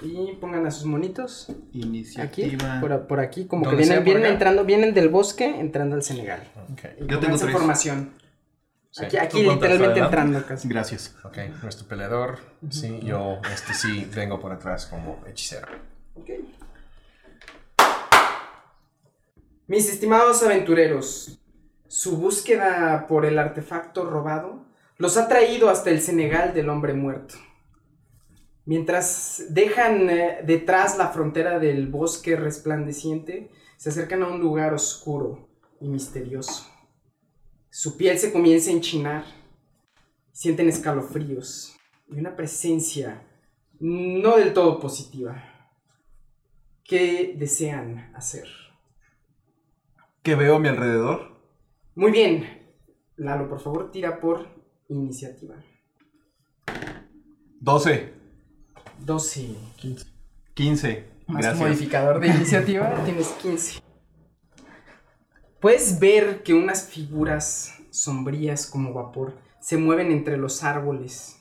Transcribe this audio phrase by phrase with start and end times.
[0.03, 2.79] Y pongan a sus monitos aquí, Iniciativa.
[2.81, 6.01] por, por aquí, como que ¿Dónde sea, vienen, vienen entrando, vienen del bosque entrando al
[6.01, 6.41] Senegal.
[6.71, 6.79] Ok.
[7.01, 7.51] Y Yo tengo tres.
[7.51, 8.13] formación.
[8.89, 9.05] Sí.
[9.05, 10.67] Aquí, aquí ¿Tú cuántas literalmente entrando casi.
[10.67, 11.15] Gracias.
[11.23, 12.39] Ok, nuestro peleador.
[12.69, 15.67] Sí, yo este sí vengo por atrás como hechicero.
[16.15, 16.29] Ok.
[19.67, 21.39] Mis estimados aventureros,
[21.91, 24.65] su búsqueda por el artefacto robado
[24.97, 27.35] los ha traído hasta el Senegal del hombre muerto.
[28.63, 35.49] Mientras dejan eh, detrás la frontera del bosque resplandeciente, se acercan a un lugar oscuro
[35.81, 36.65] y misterioso.
[37.69, 39.25] Su piel se comienza a enchinar,
[40.31, 41.75] sienten escalofríos
[42.07, 43.21] y una presencia
[43.81, 45.43] no del todo positiva.
[46.85, 48.47] ¿Qué desean hacer?
[50.23, 51.30] ¿Qué veo a mi alrededor?
[52.01, 52.49] Muy bien.
[53.17, 54.47] Lalo, por favor, tira por
[54.89, 55.53] iniciativa.
[57.59, 58.13] 12.
[59.05, 59.55] 12.
[60.55, 61.09] 15.
[61.27, 61.59] Más tu Gracias.
[61.59, 63.83] modificador de iniciativa, tienes 15.
[65.59, 71.39] Puedes ver que unas figuras sombrías como vapor se mueven entre los árboles.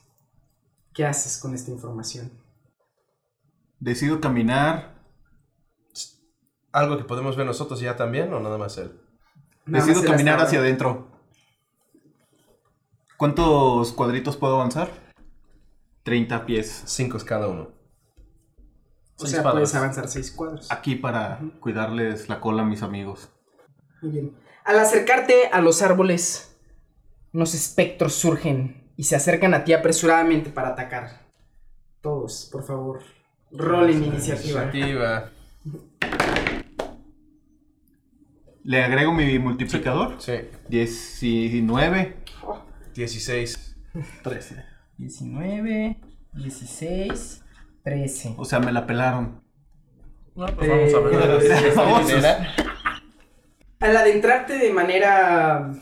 [0.92, 2.32] ¿Qué haces con esta información?
[3.78, 5.00] Decido caminar.
[6.70, 8.92] ¿Algo que podemos ver nosotros ya también o nada más él?
[9.66, 11.08] Nada Decido caminar hacia adentro.
[13.16, 14.90] ¿Cuántos cuadritos puedo avanzar?
[16.04, 16.82] 30 pies.
[16.86, 17.62] Cinco es cada uno.
[19.16, 19.60] O Seis sea, cuadros.
[19.70, 20.72] puedes avanzar 6 cuadros.
[20.72, 23.28] Aquí para cuidarles la cola a mis amigos.
[24.00, 24.36] Muy bien.
[24.64, 26.56] Al acercarte a los árboles,
[27.32, 31.20] unos espectros surgen y se acercan a ti apresuradamente para atacar.
[32.00, 33.02] Todos, por favor,
[33.50, 34.62] rolen iniciativa.
[34.72, 35.30] Iniciativa.
[38.64, 40.16] ¿Le agrego mi multiplicador?
[40.20, 40.34] Sí.
[40.68, 42.16] 19.
[42.94, 43.76] 16.
[44.22, 44.64] 13.
[44.98, 45.96] 19,
[46.34, 47.42] 16,
[47.82, 48.34] 13.
[48.36, 49.42] O sea, me la pelaron.
[50.34, 51.42] No, pues vamos a ver.
[51.42, 52.12] Eh, Vamos.
[53.80, 55.72] Al adentrarte de manera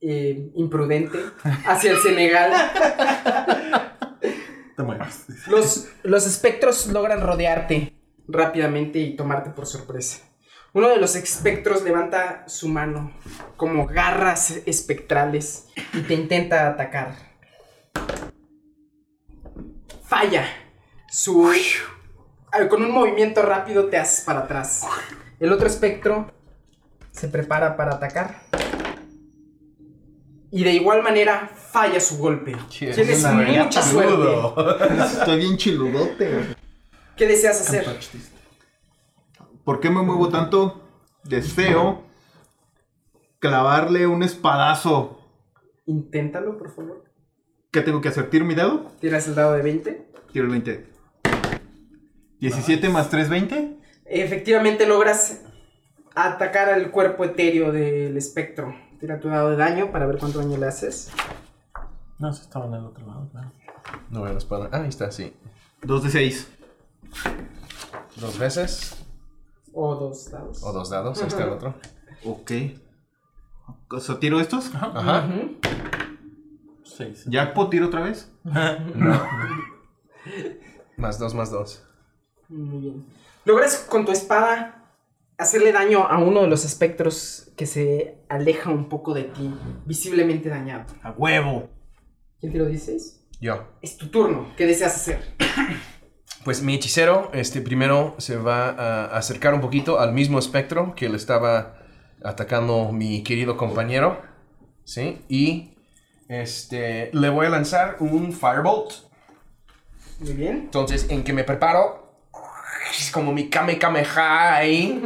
[0.00, 1.18] eh, imprudente
[1.66, 2.52] hacia el Senegal,
[4.76, 7.92] Te los, los espectros logran rodearte
[8.26, 10.27] rápidamente y tomarte por sorpresa.
[10.74, 13.12] Uno de los espectros levanta su mano
[13.56, 17.14] como garras espectrales y te intenta atacar.
[20.04, 20.44] Falla.
[21.10, 21.50] Su
[22.68, 24.82] con un movimiento rápido te haces para atrás.
[25.40, 26.30] El otro espectro
[27.12, 28.42] se prepara para atacar.
[30.50, 32.56] Y de igual manera falla su golpe.
[32.78, 35.02] Tienes mucha suerte.
[35.02, 36.56] Estoy bien chiludote.
[37.16, 37.86] ¿Qué deseas hacer?
[39.68, 40.80] ¿Por qué me muevo tanto?
[41.24, 42.02] Deseo
[43.38, 45.20] clavarle un espadazo.
[45.84, 47.04] Inténtalo, por favor.
[47.70, 48.30] ¿Qué tengo que hacer?
[48.30, 48.90] ¿Tiro mi dedo?
[48.98, 50.10] Tiras el dado de 20.
[50.32, 50.86] Tiro el 20.
[52.40, 53.78] 17 más 3, 20.
[54.06, 55.44] Efectivamente logras
[56.14, 58.74] atacar al cuerpo etéreo del espectro.
[59.00, 61.12] Tira tu dado de daño para ver cuánto daño le haces.
[62.18, 63.52] No, sí estaba en el otro lado, claro.
[64.08, 64.70] No veo la espada.
[64.72, 65.34] Ah, ahí está, sí.
[65.82, 66.52] 2 de 6.
[68.16, 68.97] Dos veces.
[69.72, 70.62] O dos dados.
[70.62, 71.20] O dos dados.
[71.20, 71.74] Está el otro.
[72.24, 72.52] Ok.
[73.90, 74.74] O sea, ¿Tiro estos?
[74.74, 75.28] Ajá.
[76.84, 77.24] Seis.
[77.26, 78.32] ¿Ya puedo tiro otra vez?
[80.96, 81.82] Más dos, más dos.
[82.48, 83.06] Muy bien.
[83.44, 84.78] Logras con tu espada
[85.38, 89.54] hacerle daño a uno de los espectros que se aleja un poco de ti,
[89.86, 90.86] visiblemente dañado.
[91.02, 91.70] ¡A huevo!
[92.40, 93.26] ¿Quién tiró 16?
[93.40, 93.64] Yo.
[93.80, 94.48] Es tu turno.
[94.56, 95.36] ¿Qué deseas hacer?
[96.44, 101.08] Pues mi hechicero, este, primero se va a acercar un poquito al mismo espectro que
[101.08, 101.78] le estaba
[102.22, 104.20] atacando mi querido compañero,
[104.84, 105.24] ¿sí?
[105.28, 105.74] Y,
[106.28, 108.92] este, le voy a lanzar un Firebolt.
[110.20, 110.56] Muy bien.
[110.64, 112.08] Entonces, en que me preparo,
[112.98, 115.02] es como mi Kame Kameha ahí,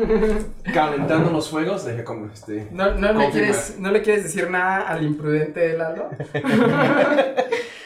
[0.75, 2.69] calentando los fuegos, deje como este...
[2.71, 3.31] ¿No, no, le confirmar.
[3.33, 6.11] quieres, ¿No le quieres decir nada al imprudente de Lalo?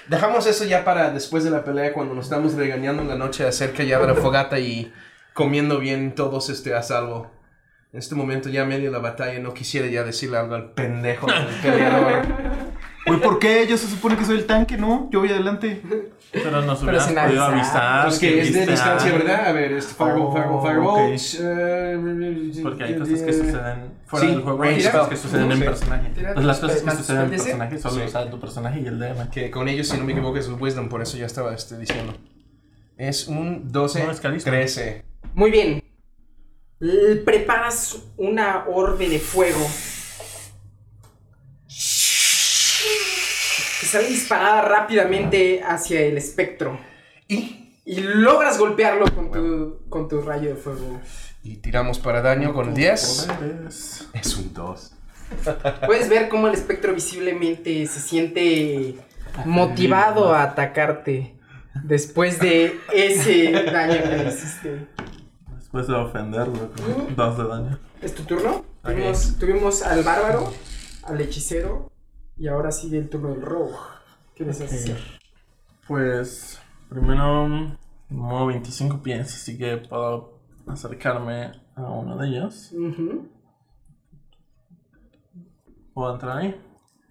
[0.09, 3.47] Dejamos eso ya para después de la pelea, cuando nos estamos regañando en la noche
[3.47, 4.93] acerca ya de la fogata y
[5.33, 7.31] comiendo bien todos este, a salvo.
[7.93, 11.47] En este momento ya medio la batalla no quisiera ya decirle algo al pendejo del
[11.63, 12.23] peleador.
[13.09, 13.67] Uy, ¿por qué?
[13.69, 15.09] Yo se supone que soy el tanque, ¿no?
[15.13, 15.81] Yo voy adelante.
[16.33, 17.55] Pero nos Pero hubieras sin podido avisar.
[17.55, 18.07] avisar.
[18.07, 19.13] Pues que es de distancia.
[19.13, 19.47] ¿verdad?
[19.47, 20.99] A ver, este Firebolt, Oh, Firebolt.
[20.99, 21.41] ok.
[21.41, 25.09] eh, Porque hay cosas que suceden fuera Sí, del juego y cosas spell.
[25.09, 25.65] que suceden en Sí.
[25.65, 26.09] personaje.
[26.11, 27.45] Tira Pues las tus cosas que más suceden en DC.
[27.45, 28.01] personaje solo Sí.
[28.01, 29.31] lo sabe tu personaje y el DM.
[29.31, 32.13] Que con ellos, si no me equivoco, es Wisdom, por eso ya estaba este, diciendo.
[32.99, 34.51] Es un 12, No, es carisma.
[34.51, 35.05] 13.
[35.35, 35.83] Muy bien.
[36.81, 39.65] L- Preparas una orbe de fuego.
[43.87, 46.79] Que sale disparada rápidamente hacia el espectro.
[47.29, 51.01] Y, Y logras golpearlo con tu, con tu rayo de fuego.
[51.45, 53.29] y tiramos para daño con el 10.
[53.39, 54.09] Poderes.
[54.13, 54.93] Es un 2.
[55.87, 58.97] Puedes ver cómo el espectro visiblemente se siente
[59.45, 61.37] motivado a atacarte
[61.85, 64.87] después de ese daño que le hiciste.
[65.57, 67.79] Después de ofenderlo con dos de daño.
[68.03, 68.65] ¿Es tu turno?
[68.83, 70.53] Tuvimos, tuvimos al bárbaro,
[71.05, 71.89] al hechicero
[72.37, 73.75] y ahora sigue el turno del rogue.
[74.35, 74.77] ¿Qué deseas Ok.
[74.79, 74.99] hacer?
[75.89, 77.49] Pues primero
[78.09, 82.73] muevo 25 pies, así que puedo acercarme a uno de ellos.
[82.73, 83.29] Ujú,
[85.95, 86.61] Puedo entrar ahí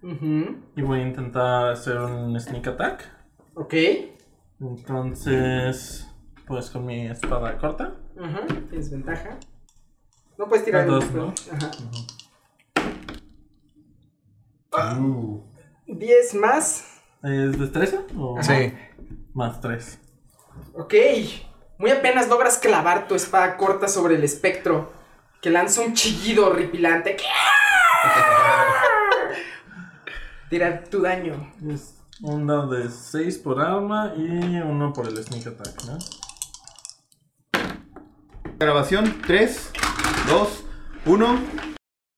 [0.03, 0.57] ujú.
[0.75, 3.03] y voy a intentar hacer un sneak attack.
[3.55, 3.73] Ok.
[4.59, 6.07] Entonces,
[6.45, 7.95] pues con mi espada corta.
[8.21, 9.39] Ajá, tienes ventaja.
[10.37, 11.33] No puedes tirar dos, ¿no?
[11.51, 11.71] Ajá.
[14.99, 15.43] Uh.
[15.87, 16.85] 10 más.
[17.23, 18.01] ¿Es destreza?
[18.17, 18.73] O Sí.
[19.33, 19.99] más 3.
[20.73, 20.93] Ok.
[21.77, 24.91] Muy apenas logras clavar tu espada corta sobre el espectro,
[25.41, 27.17] que lanza un chillido horripilante.
[30.49, 31.51] Tira tu daño.
[31.69, 34.27] Es un dado de 6 por arma y
[34.61, 35.97] uno por el sneak attack, ¿no?
[38.57, 39.71] Grabación 3,
[40.29, 40.63] 2,
[41.07, 41.39] 1.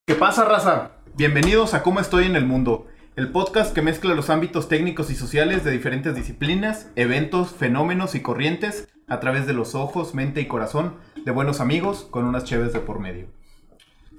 [0.05, 0.91] ¿Qué pasa, raza?
[1.17, 2.85] Bienvenidos a Cómo Estoy en el Mundo,
[3.15, 8.21] el podcast que mezcla los ámbitos técnicos y sociales de diferentes disciplinas, eventos, fenómenos y
[8.21, 12.71] corrientes a través de los ojos, mente y corazón de buenos amigos con unas cheves
[12.71, 13.29] de por medio.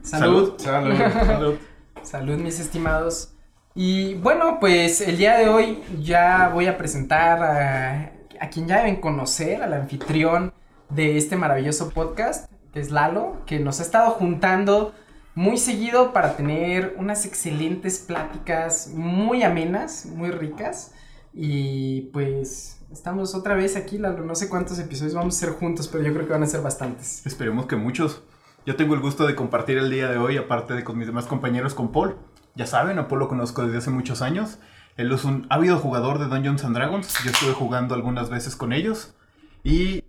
[0.02, 0.54] Salud.
[0.58, 0.96] Salud.
[0.96, 1.54] Salud.
[2.02, 3.32] Salud, mis estimados.
[3.76, 8.78] Y bueno, pues el día de hoy ya voy a presentar a, a quien ya
[8.78, 10.52] deben conocer, al anfitrión
[10.88, 14.92] de este maravilloso podcast, que es Lalo, que nos ha estado juntando
[15.34, 20.92] muy seguido para tener unas excelentes pláticas muy amenas, muy ricas.
[21.32, 24.24] Y pues estamos otra vez aquí, Lalo.
[24.24, 26.62] No sé cuántos episodios vamos a hacer juntos, pero yo creo que van a ser
[26.62, 27.24] bastantes.
[27.26, 28.22] Esperemos que muchos.
[28.66, 31.26] Yo tengo el gusto de compartir el día de hoy, aparte de con mis demás
[31.26, 32.16] compañeros, con Paul.
[32.54, 34.58] Ya saben, a Paul lo conozco desde hace muchos años.
[34.96, 37.14] Él es un ávido jugador de Dungeons and Dragons.
[37.24, 39.14] Yo estuve jugando algunas veces con ellos.
[39.62, 40.04] Y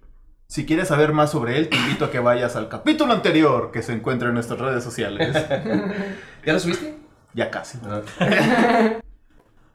[0.49, 3.83] si quieres saber más sobre él, te invito a que vayas al capítulo anterior que
[3.83, 5.31] se encuentra en nuestras redes sociales.
[6.45, 6.97] ¿Ya lo subiste?
[7.33, 7.77] ya casi.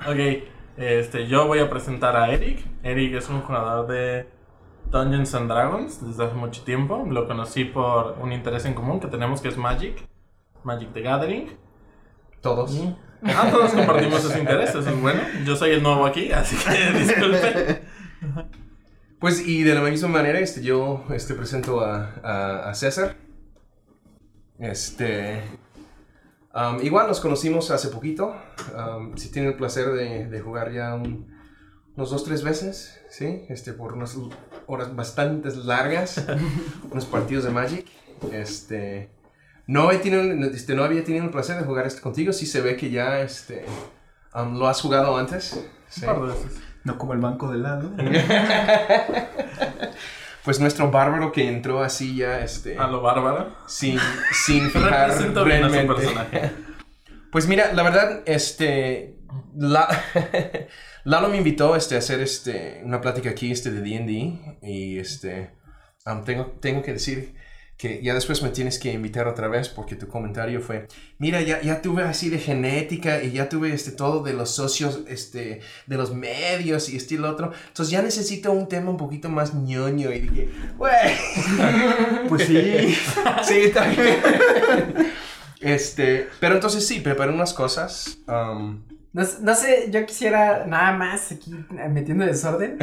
[0.06, 0.18] Ok,
[0.76, 2.64] este, yo voy a presentar a Eric.
[2.82, 4.28] Eric es un jugador de
[4.90, 7.06] Dungeons and Dragons desde hace mucho tiempo.
[7.08, 10.04] Lo conocí por un interés en común que tenemos que es Magic.
[10.64, 11.56] Magic the Gathering.
[12.42, 12.72] Todos.
[12.74, 12.96] Y-
[13.26, 15.20] Ah, todos compartimos ese interés, eso es bueno.
[15.46, 17.82] Yo soy el nuevo aquí, así que disculpe.
[19.20, 23.16] Pues y de la misma manera, este, yo este, presento a, a- a César.
[24.58, 25.42] Este.
[26.82, 28.34] igual nos conocimos hace poquito.
[29.16, 31.32] Si tienen el placer de, de jugar ya un-
[31.96, 33.44] unos dos, tres veces, ¿sí?
[33.48, 34.16] Este, por unas
[34.66, 36.24] horas bastante largas.
[36.90, 37.86] unos partidos de Magic.
[38.32, 39.10] Este.
[39.66, 42.32] No, he tenido, este, no había tenido el placer de jugar este contigo.
[42.32, 43.64] Sí se ve que ya este,
[44.34, 45.64] lo has jugado antes.
[45.88, 46.00] Sí.
[46.02, 46.60] Un par de veces.
[46.84, 47.90] No como el banco de lado.
[50.44, 53.56] Pues nuestro bárbaro que entró así ya, este, A lo bárbaro.
[53.66, 53.98] sin,
[54.44, 55.94] sin fijar Represento bien a su realmente.
[56.02, 56.50] personaje.
[57.32, 59.16] Pues mira, la verdad, este,
[59.56, 59.88] la,
[61.02, 65.50] Lalo me invitó, este, a hacer, este, una plática aquí, este, de D&D y, este,
[66.26, 67.34] tengo, tengo que decir
[67.84, 70.88] que ya después me tienes que invitar otra vez porque tu comentario fue,
[71.18, 75.00] mira, ya, ya tuve así de genética y ya tuve este todo de los socios,
[75.06, 77.52] este, de los medios y este y lo otro.
[77.68, 80.48] Entonces ya necesito un tema un poquito más ñoño y dije,
[80.78, 80.94] güey,
[82.30, 82.96] Pues sí.
[83.42, 84.16] sí, también.
[85.60, 88.16] Este, pero entonces sí, preparé unas cosas.
[88.26, 88.82] am,
[89.14, 92.78] No, no sé, yo quisiera nada más aquí eh, metiendo desorden.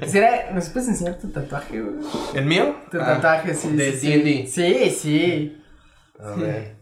[0.00, 1.94] Quisiera, ¿nos puedes enseñar tu tatuaje, güey?
[2.34, 2.74] ¿El mío?
[2.90, 3.68] Tu Ah, tatuaje, sí.
[3.76, 4.46] De sí, D&D.
[4.46, 5.62] Sí, sí.
[6.18, 6.76] A ver.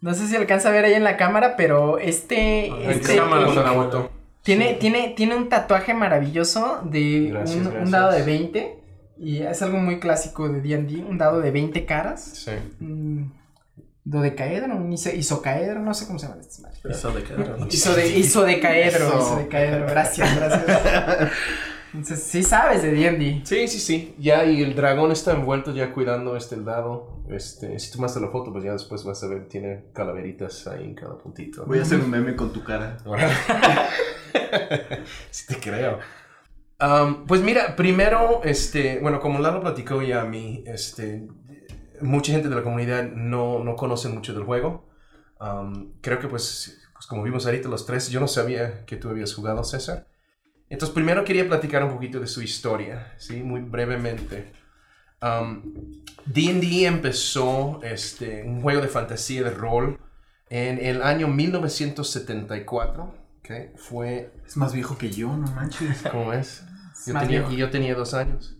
[0.00, 3.18] No sé si alcanza a ver ahí en la cámara, pero este, ¿En este qué
[3.20, 4.10] cámara se foto.
[4.42, 8.78] tiene, tiene, tiene un tatuaje maravilloso de Gracias, un, dado de 20.
[9.18, 12.24] Y es algo muy clásico de D&D, un dado de 20 caras.
[12.24, 12.50] Sí.
[12.80, 13.32] Un
[14.04, 16.80] dodecaedro, isocaedro, no sé cómo se llaman estas madres.
[17.68, 21.30] que- Isode, isodecaedro, isodecaedro, gracias, gracias.
[21.94, 23.42] Entonces, sí sabes de D&D.
[23.44, 24.14] Sí, sí, sí.
[24.18, 27.22] Ya, y el dragón está envuelto ya cuidando este el dado.
[27.28, 30.94] Este, si tomaste la foto, pues ya después vas a ver, tiene calaveritas ahí en
[30.94, 31.66] cada puntito.
[31.66, 32.96] Voy a hacer un meme con tu cara.
[35.30, 35.98] sí te creo.
[37.28, 41.28] Pues mira, primero, este, bueno, como Lalo platicó ya a mí, este,
[42.02, 44.88] mucha gente de la comunidad no, no conoce mucho del juego.
[45.38, 49.08] Am, creo que pues pues como vimos ahorita los tres, yo no sabía que tú
[49.08, 50.06] habías jugado, César.
[50.68, 53.42] Entonces, primero quería platicar un poquito de su historia, ¿sí?
[53.42, 54.52] Muy brevemente.
[56.26, 59.98] D&D empezó este, un juego de fantasía de rol
[60.48, 63.02] en el año 1974,
[63.40, 63.50] ¿ok?
[63.74, 64.32] Fue...
[64.46, 66.04] Es más viejo que yo, no manches.
[66.08, 66.62] ¿Cómo es?
[67.04, 68.58] Yo tenía, y yo tenía dos años.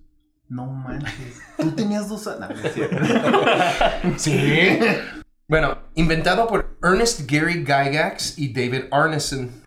[0.52, 1.40] No manches.
[1.56, 2.60] Tú tenías dos años.
[4.18, 4.78] Sí.
[5.48, 9.64] Bueno, inventado por Ernest Gary Gygax y David Arneson.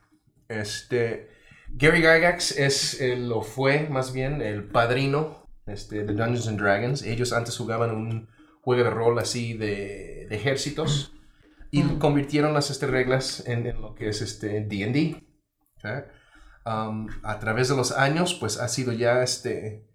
[0.48, 1.30] Este,
[1.70, 7.02] Gary Gygax es, el, o fue más bien, el padrino este, de Dungeons and Dragons.
[7.02, 8.30] Ellos antes jugaban un
[8.62, 11.14] juego de rol así de, de ejércitos
[11.72, 15.24] y convirtieron las este, reglas en, en lo que es este D&D.
[16.66, 19.86] Um, a través de los años, pues ha sido ya este,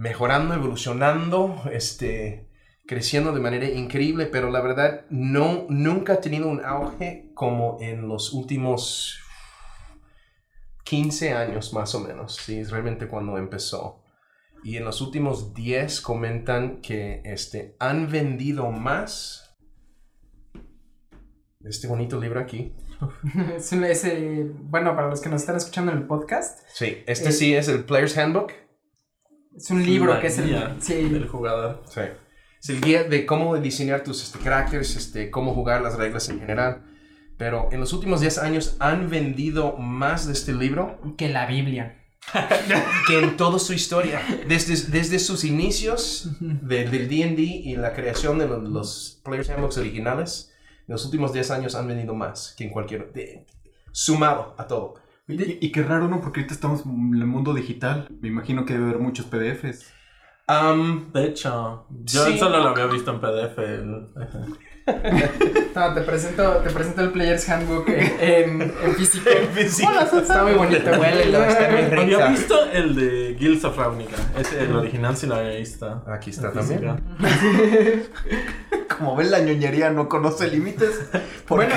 [0.00, 2.48] mejorando, evolucionando, este,
[2.86, 8.08] creciendo de manera increíble, pero la verdad no, nunca ha tenido un auge como en
[8.08, 9.18] los últimos
[10.84, 14.02] 15 años más o menos, sí, es realmente cuando empezó.
[14.64, 19.54] Y en los últimos 10 comentan que este, han vendido más
[21.62, 22.74] este bonito libro aquí.
[23.56, 24.04] Es un- es,
[24.70, 27.68] bueno, para los que nos están escuchando en el podcast, Sí, este Eh, sí es
[27.68, 28.52] el Player's Handbook.
[29.60, 30.82] Es un libro que es guía el...
[30.82, 31.82] Sí, del jugador.
[31.88, 32.00] Sí.
[32.62, 36.40] Es el guía de cómo diseñar tus este, characters, este, cómo jugar las reglas en
[36.40, 36.84] general.
[37.38, 41.96] Pero en los últimos 10 años han vendido más de este libro que la Biblia.
[43.08, 44.20] que en toda su historia.
[44.46, 49.78] Desde, desde sus inicios de- del D&D y la creación de los, los Players Handbooks
[49.78, 50.52] originales,
[50.86, 53.12] en los últimos 10 años han vendido más que en cualquier...
[53.12, 53.46] de-
[53.92, 54.94] sumado a todo.
[55.32, 56.20] Y, y qué raro, ¿no?
[56.20, 58.08] Porque ahorita estamos en el mundo digital.
[58.20, 59.92] Me imagino que debe haber muchos PDFs.
[60.46, 62.38] Am, De hecho, yo Sí.
[62.38, 63.58] solo lo había visto en PDF.
[65.74, 69.30] No, te presento, te presento el Player's Handbook en, en, en físico.
[70.20, 70.90] Está muy bonito.
[70.90, 72.00] Huélelo, está muy rico.
[72.02, 74.16] Había visto el de Guilds of Ravnica.
[74.38, 76.04] Ese, el original sí lo había visto.
[76.08, 77.00] Aquí está también.
[78.98, 81.08] Como ven, la ñoñería no conoce límites.
[81.48, 81.74] Bueno,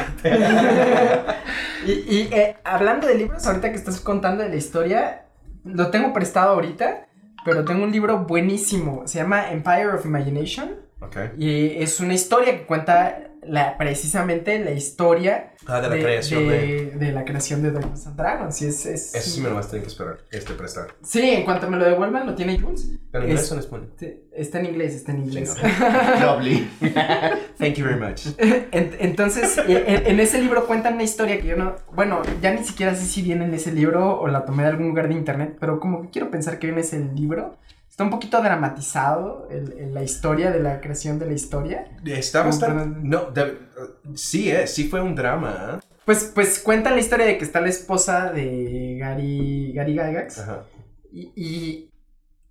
[1.85, 5.25] y, y, eh, hablando de libros, ahorita que estás contando de la historia,
[5.63, 7.07] lo tengo prestado ahorita,
[7.45, 9.03] pero tengo un libro buenísimo.
[9.05, 10.82] Se llama Empire of Imagination.
[11.05, 11.17] Ok.
[11.37, 16.91] Y es una historia que cuenta la, precisamente la historia Ah, de la creación de...
[16.95, 18.61] de la creación de Dungeons and Dragons.
[18.61, 20.87] Y es, es- Eso sí me lo vas a tener que esperar, este prestar.
[21.03, 22.89] Sí, en cuanto me lo devuelvan, lo tiene Jules.
[23.11, 23.93] ¿Pero en inglés Es- o en español?
[24.33, 25.55] Está en inglés, está en inglés.
[26.21, 26.69] Lovely.
[27.57, 28.27] Thank you very much.
[28.37, 31.75] En- Entonces, en, en ese libro cuentan una historia que yo no.
[31.93, 34.87] Bueno, ya ni siquiera sé si viene en ese libro o la tomé de algún
[34.89, 37.57] lugar de internet, pero como que quiero pensar que viene ese libro.
[37.93, 41.85] Está un poquito dramatizado el- el- la historia de la creación de la historia.
[42.03, 42.99] Está bastante...
[43.03, 43.55] No, de-
[44.15, 45.77] sí es, sí fue un drama.
[45.79, 45.85] ¿eh?
[46.03, 50.63] Pues, pues cuenta la historia de que está la esposa de Gary, Gary Gygax Ajá.
[51.11, 51.91] y, y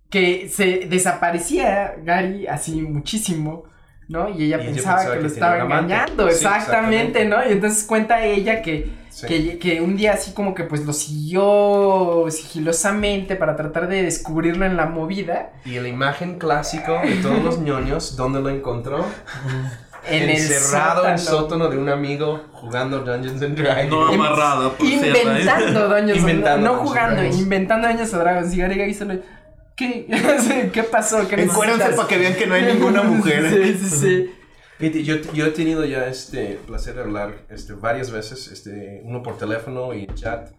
[0.09, 3.65] que se desaparecía Gary así muchísimo,
[4.13, 4.29] ¿no?
[4.29, 7.25] Y ella Y ella pensaba, pensaba que que lo estaba engañando, Sí, exactamente, exactamente.
[7.25, 7.49] ¿no?
[7.49, 9.27] Y entonces cuenta ella que, Sí.
[9.27, 14.65] que, que un día así como que pues lo siguió sigilosamente para tratar de descubrirlo
[14.65, 15.51] en la movida.
[15.65, 19.05] Y la imagen clásico de todos los ñoños, ¿dónde lo encontró?
[20.09, 23.89] En Encerrado en el sótano de un amigo jugando Dungeons and Dragons.
[23.89, 24.85] No amarrado, por.
[24.85, 24.89] ¿eh?
[24.95, 27.39] Inventando Dungeons Inventando no Dungeons jugando, Dragons.
[27.39, 28.53] inventando Dungeons and Dragons.
[28.53, 29.13] Y Gary Gygax solo,
[29.75, 30.05] ¿qué?
[30.73, 31.27] ¿Qué pasó?
[31.27, 31.95] ¿Qué necesitas?
[31.95, 33.49] para que vean que no hay ninguna mujer.
[33.49, 34.29] Sí, sí,
[34.79, 35.03] sí.
[35.03, 39.37] Yo, yo he tenido ya este placer de hablar este, varias veces, este, uno por
[39.37, 40.51] teléfono y en chat,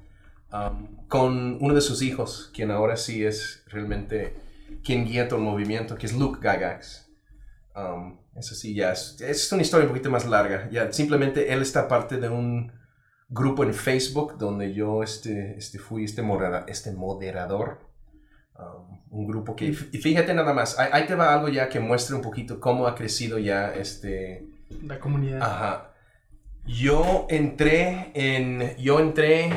[0.53, 4.35] um, con uno de sus hijos, quien ahora sí es realmente
[4.83, 7.11] quien guía todo el movimiento, que es Luke Gygax.
[7.77, 10.69] Um, eso sí, ya es, es una historia un poquito más larga.
[10.71, 12.73] Ya, simplemente él está parte de un
[13.29, 17.81] grupo en Facebook donde yo este, este, fui este, modera- este moderador.
[18.59, 22.17] Um, un grupo que, y fíjate nada más, ahí, te va algo ya que muestra
[22.17, 24.45] un poquito cómo ha crecido ya este,
[24.83, 25.41] La comunidad.
[25.41, 25.95] Ajá.
[26.67, 28.77] Yo entré en.
[28.79, 29.51] Yo entré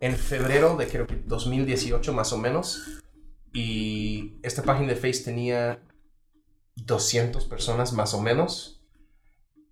[0.00, 3.02] en febrero de creo que 2018 más o menos.
[3.52, 5.80] Y esta página de Face tenía
[6.76, 8.82] 200 personas más o menos.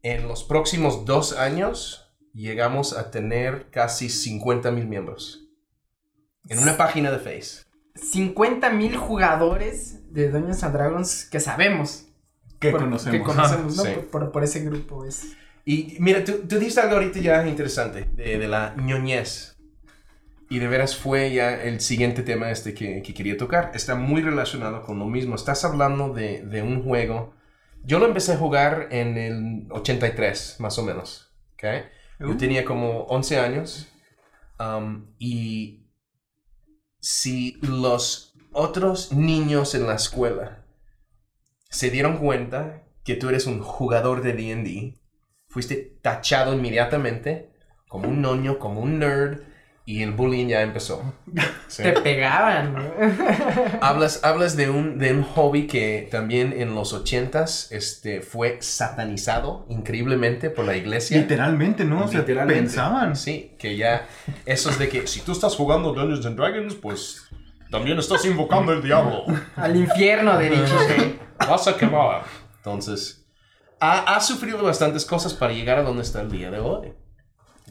[0.03, 5.49] En los próximos dos años llegamos a tener casi 50 mil miembros.
[6.49, 7.72] En una página de Face.
[7.95, 12.07] 50 mil jugadores de Dungeons and Dragons que sabemos.
[12.59, 13.19] Que por- conocemos.
[13.19, 13.83] Que conocemos, ¿no?
[13.85, 13.91] Sí.
[13.95, 15.05] Por, por- por ese grupo.
[15.05, 15.35] Es.
[15.65, 19.57] Y mira, tú, tú dijiste algo ahorita ya interesante, de, de la ñoñez.
[20.49, 23.71] Y de veras fue ya el siguiente tema este que, que quería tocar.
[23.75, 25.35] Está muy relacionado con lo mismo.
[25.35, 27.33] Estás hablando de, de un juego.
[27.85, 31.33] Yo lo empecé a jugar en el 83, más o menos.
[31.55, 31.65] ¿ok?
[32.21, 33.89] Yo tenía como 11 años.
[34.61, 35.82] um, y
[37.03, 40.65] si los otros niños en la escuela
[41.69, 45.01] se dieron cuenta que tú eres un jugador de D&D,
[45.49, 47.51] fuiste tachado inmediatamente
[47.89, 49.41] como un noño, como un nerd,
[49.85, 51.03] y el bullying ya empezó.
[51.73, 51.85] Sí.
[51.85, 52.77] Te pegaban.
[53.81, 59.65] Hablas, hablas de, un, de un hobby que también en los ochentas este, fue satanizado
[59.71, 61.17] increíblemente por la iglesia.
[61.17, 62.05] Literalmente, ¿no?
[62.05, 62.63] O sea, Literalmente.
[62.65, 63.17] pensaban.
[63.17, 64.07] Sí, que ya
[64.45, 67.23] eso es de que si tú estás jugando Dungeons and Dragons, pues
[67.71, 69.25] también estás invocando el diablo.
[69.57, 70.77] Al infierno, derecho.
[71.39, 72.25] Vas a quemar.
[72.59, 73.25] Entonces,
[73.81, 76.89] ha, ha sufrido bastantes cosas para llegar a donde está el día de hoy.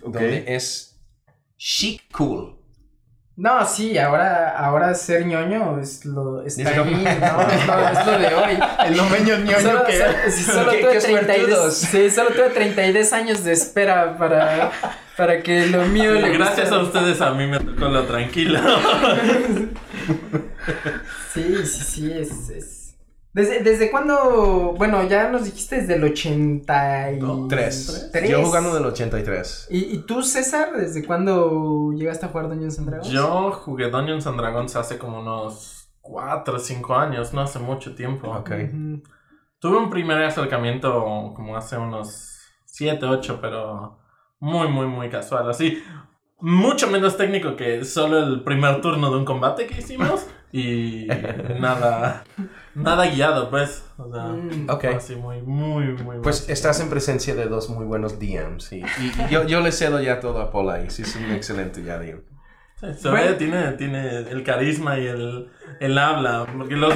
[0.02, 0.14] Ok.
[0.16, 0.91] Donde es
[1.64, 2.56] chic cool.
[3.38, 7.42] No, sí, ahora, ahora ser ñoño es lo, está Es lo- ahí, ¿no?
[7.52, 8.60] Es lo, es lo de hoy.
[8.88, 11.74] El homeño ñoño Solo, que solo- sí, solo tuve qué 32, suertudos.
[11.78, 14.72] sí, solo tuve 32 años de espera para,
[15.16, 18.60] para que lo mío le Gracias a ustedes a mí me tocó lo tranquilo.
[21.34, 22.50] Sí, sí, sí, es...
[22.50, 22.81] es...
[23.34, 24.76] ¿Desde, ¿Desde cuándo?
[24.78, 28.10] Bueno, ya nos dijiste desde el 83.
[28.12, 28.30] Tres.
[28.30, 29.68] Yo jugando del 83.
[29.70, 33.10] ¿Y, ¿Y tú, César, desde cuándo llegaste a jugar Dungeons and Dragons?
[33.10, 37.96] Yo jugué Dungeons and Dragons hace como unos 4 o 5 años, no hace mucho
[37.96, 38.30] tiempo.
[38.30, 38.52] Ok.
[39.60, 44.00] Tuve un primer acercamiento como hace unos 7, 8, pero
[44.40, 45.50] muy, muy, muy casual.
[45.50, 45.82] Así,
[46.40, 50.28] mucho menos técnico que solo el primer turno de un combate que hicimos.
[50.52, 51.08] Y
[51.60, 52.26] nada,
[52.76, 53.84] nada guiado, pues.
[53.98, 54.68] O sea, Mm.
[54.96, 56.54] Así muy, muy, muy Pues básico.
[56.54, 58.72] estás en presencia de dos muy buenos DMs.
[58.74, 60.90] Y, y yo, yo le cedo ya todo a Paul ahí.
[60.90, 62.22] Sí, es un excelente ya DM.
[62.98, 63.36] Sí, Bueno.
[63.38, 65.50] tiene, tiene el carisma y el,
[65.80, 66.48] el habla.
[66.58, 66.94] Porque los,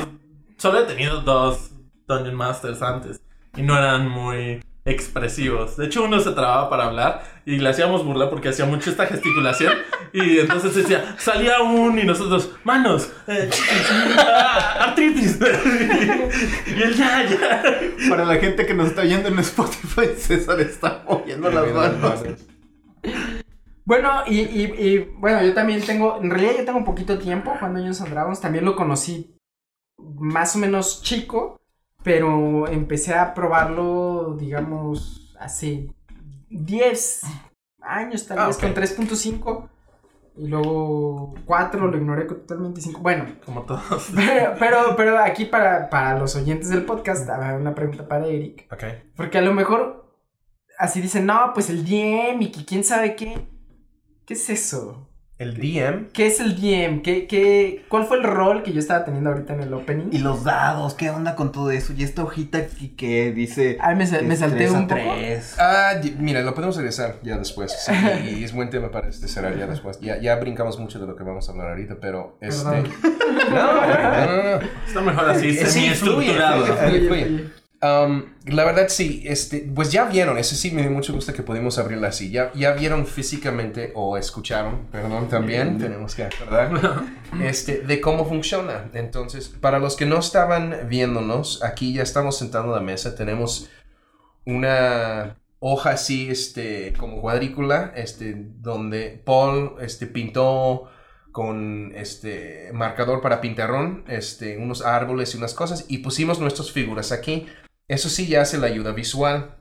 [0.57, 1.71] solo he tenido dos
[2.07, 3.21] Dungeon Masters antes.
[3.55, 5.77] Y no eran muy expresivos.
[5.77, 9.07] De hecho, uno se trababa para hablar y le hacíamos burla porque hacía mucho esta
[9.07, 9.73] gesticulación.
[10.13, 13.49] Y entonces decía, salía un y nosotros, manos, eh,
[14.17, 15.39] ah, artritis.
[16.67, 17.63] y él ya, ya.
[18.09, 22.23] Para la gente que nos está oyendo en Spotify, César está moviendo las manos.
[23.85, 27.51] Bueno, y, y, y, bueno, yo también tengo, en realidad yo tengo un poquito tiempo
[27.51, 29.35] jugando Dungeons and Dragons, también lo conocí
[29.97, 31.61] más o menos chico,
[32.05, 35.89] pero empecé a probarlo, digamos, hace
[36.49, 37.21] 10
[37.81, 38.61] años tal Ah, vez, ok.
[38.63, 39.69] con 3.5,
[40.37, 44.09] y luego 4 lo ignoré totalmente, 5, bueno, Como todos.
[44.15, 48.67] pero, pero, pero aquí para, para los oyentes del podcast, habrá una pregunta para Eric.
[48.71, 48.83] Ok.
[49.15, 50.13] Porque a lo mejor
[50.77, 53.47] así dicen, no, pues el DM y que quién sabe qué.
[54.25, 55.07] ¿Qué es eso?
[55.37, 56.07] El DM.
[56.13, 57.01] ¿Qué es el DM?
[57.01, 60.05] ¿Qué, qué, ¿Cuál fue el rol que yo estaba teniendo ahorita en el opening?
[60.13, 61.91] Y los dados, ¿qué onda con todo eso?
[61.91, 63.77] Y esta hojita aquí que dice.
[63.81, 65.01] Ay, me, sa- que me es salté un poco.
[65.01, 65.55] tres.
[65.59, 67.75] Ah, mira, lo podemos regresar ya después.
[67.85, 67.91] Sí,
[68.39, 69.99] y es buen tema para este cerrar ya después.
[69.99, 72.63] Ya, ya brincamos mucho de lo que vamos a hablar ahorita, pero este.
[72.63, 72.83] No, no,
[73.51, 74.67] no, no.
[74.87, 76.65] Está mejor así, Sí, semi-estructurado.
[76.65, 77.64] fluye, Fluye, fluye.
[77.85, 81.43] Um, la verdad sí, este, pues ya vieron, ese sí me dio mucho gusto que
[81.43, 82.31] pudimos abrirla así.
[82.31, 86.71] Ya, ya vieron físicamente o escucharon, perdón, también tenemos que acordar,
[87.43, 88.89] este, de cómo funciona.
[88.93, 93.69] Entonces, para los que no estaban viéndonos, aquí ya estamos sentando a la mesa, tenemos
[94.45, 100.89] una hoja así, este, como cuadrícula, este, donde Paul, este, pintó
[101.31, 107.11] con este marcador para pintarrón, este, unos árboles y unas cosas, y pusimos nuestras figuras
[107.11, 107.47] aquí.
[107.87, 109.55] Eso sí ya hace la ayuda visual.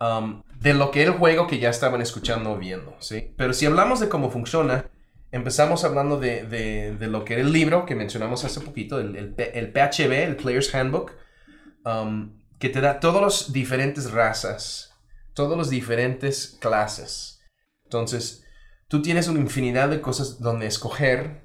[0.00, 3.34] Um, de lo que el juego que ya estaban escuchando o viendo, ¿sí?
[3.36, 4.86] Pero si hablamos de cómo funciona,
[5.30, 9.34] empezamos hablando de, de- lo que era el libro que mencionamos hace poquito, el, el
[9.54, 11.12] el PHB, el Player's Handbook,
[11.84, 14.94] um, que te da todas las diferentes razas,
[15.34, 17.42] todas las diferentes clases.
[17.84, 18.44] Entonces,
[18.88, 21.42] tú tienes una infinidad de cosas donde escoger,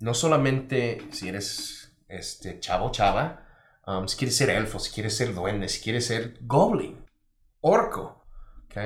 [0.00, 3.41] no solamente si eres este chavo chava,
[3.86, 7.04] um, si quieres ser elfo, si quieres ser duende, si quieres ser goblin,
[7.60, 8.24] orco,
[8.66, 8.76] ¿ok?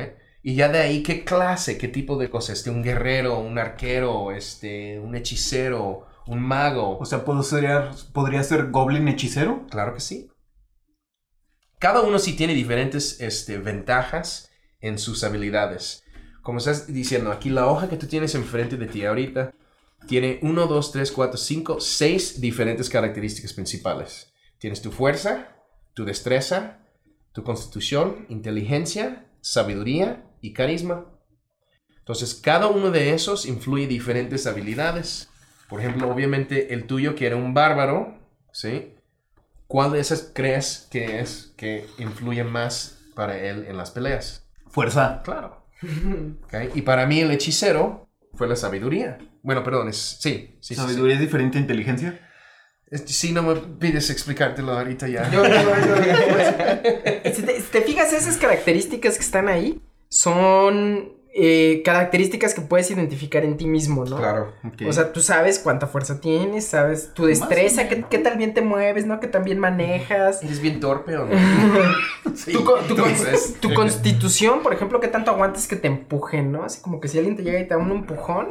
[0.43, 4.31] Y ya de ahí qué clase, qué tipo de cosas, este, un guerrero, un arquero,
[4.31, 6.99] este, un hechicero, un mago.
[6.99, 9.67] O sea, ¿puedo ser- ¿podría ser Goblin hechicero?
[9.69, 10.29] Claro que sí.
[11.79, 16.05] Cada uno sí tiene diferentes este, ventajas en sus habilidades.
[16.43, 19.53] Como estás diciendo, aquí la hoja que tú tienes enfrente de ti ahorita
[20.07, 24.33] tiene 1, 2, 3, 4, 5, 6 diferentes características principales.
[24.59, 25.49] Tienes tu fuerza,
[25.95, 26.79] tu destreza,
[27.33, 31.07] tu constitución, inteligencia, sabiduría y carisma.
[31.99, 35.29] Entonces, cada uno de esos influye diferentes habilidades.
[35.69, 38.19] Por ejemplo, obviamente el tuyo que era un bárbaro,
[38.53, 38.95] ¿sí?
[39.67, 44.49] ¿Cuál de esas crees que es que influye más para él en las peleas?
[44.69, 45.23] Fuerza.
[45.25, 45.67] Claro.
[46.45, 49.19] Ok, Y para mí el hechicero fue la sabiduría.
[49.43, 50.19] Bueno, perdón, es...
[50.21, 50.81] Sí, sí, sí, sí.
[50.81, 52.26] ¿Sabiduría es diferente a inteligencia?
[52.91, 55.29] Este, Sí, no me pides explicártelo ahorita ya.
[55.31, 61.83] Yo- yo- yo- si, te, si te fijas, esas características que están ahí son eh,
[61.85, 64.17] características que puedes identificar en ti mismo, ¿no?
[64.17, 64.55] Claro.
[64.89, 68.63] O sea, tú sabes cuánta fuerza tienes, sabes tu destreza, qué, qué tal bien te
[68.63, 69.21] mueves, ¿no?
[69.21, 70.43] Que tan bien manejas.
[70.43, 71.37] ¿Eres bien torpe o no?
[72.35, 72.65] Sí, Tu,
[73.61, 76.65] tu constitución, por ejemplo, qué tanto aguantas que te empujen, ¿no?
[76.65, 78.49] Así como que si alguien te llega y te da un empujón,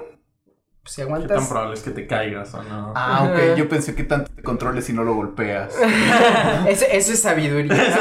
[0.86, 1.48] si ¿Qué tan aguantas.
[1.48, 2.94] probable es que te caigas o no?
[2.96, 3.58] Ah, ok.
[3.58, 5.74] Yo pensé que tanto te controles si no lo golpeas.
[6.68, 7.74] Eso, eso es sabiduría.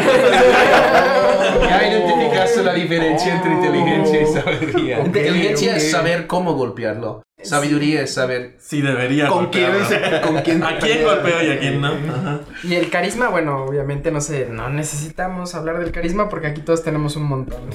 [1.68, 4.98] Ya identificaste la diferencia entre inteligencia y sabiduría.
[5.00, 5.90] Ok, inteligencia es ok.
[5.90, 7.22] saber cómo golpearlo.
[7.42, 8.56] Sabiduría es saber.
[8.58, 9.28] Sí, debería.
[9.28, 10.20] ¿Con quién, golpearlo.
[10.26, 10.62] ¿Con quién?
[10.62, 11.88] ¿A quién golpeo y a quién no?
[11.88, 12.40] Ajá.
[12.62, 16.82] Y el carisma, bueno, obviamente no sé, no necesitamos hablar del carisma porque aquí todos
[16.82, 17.60] tenemos un montón.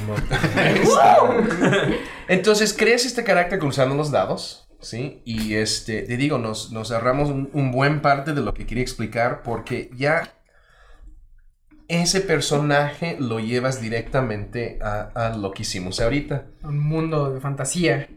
[2.27, 5.21] Entonces, creas este carácter cruzando los dados, ¿sí?
[5.25, 8.83] Y este, te digo, nos, nos ahorramos un, un buen parte de lo que quería
[8.83, 10.33] explicar porque ya
[11.87, 16.45] ese personaje lo llevas directamente a, a lo que hicimos ahorita.
[16.63, 18.07] Un mundo de fantasía.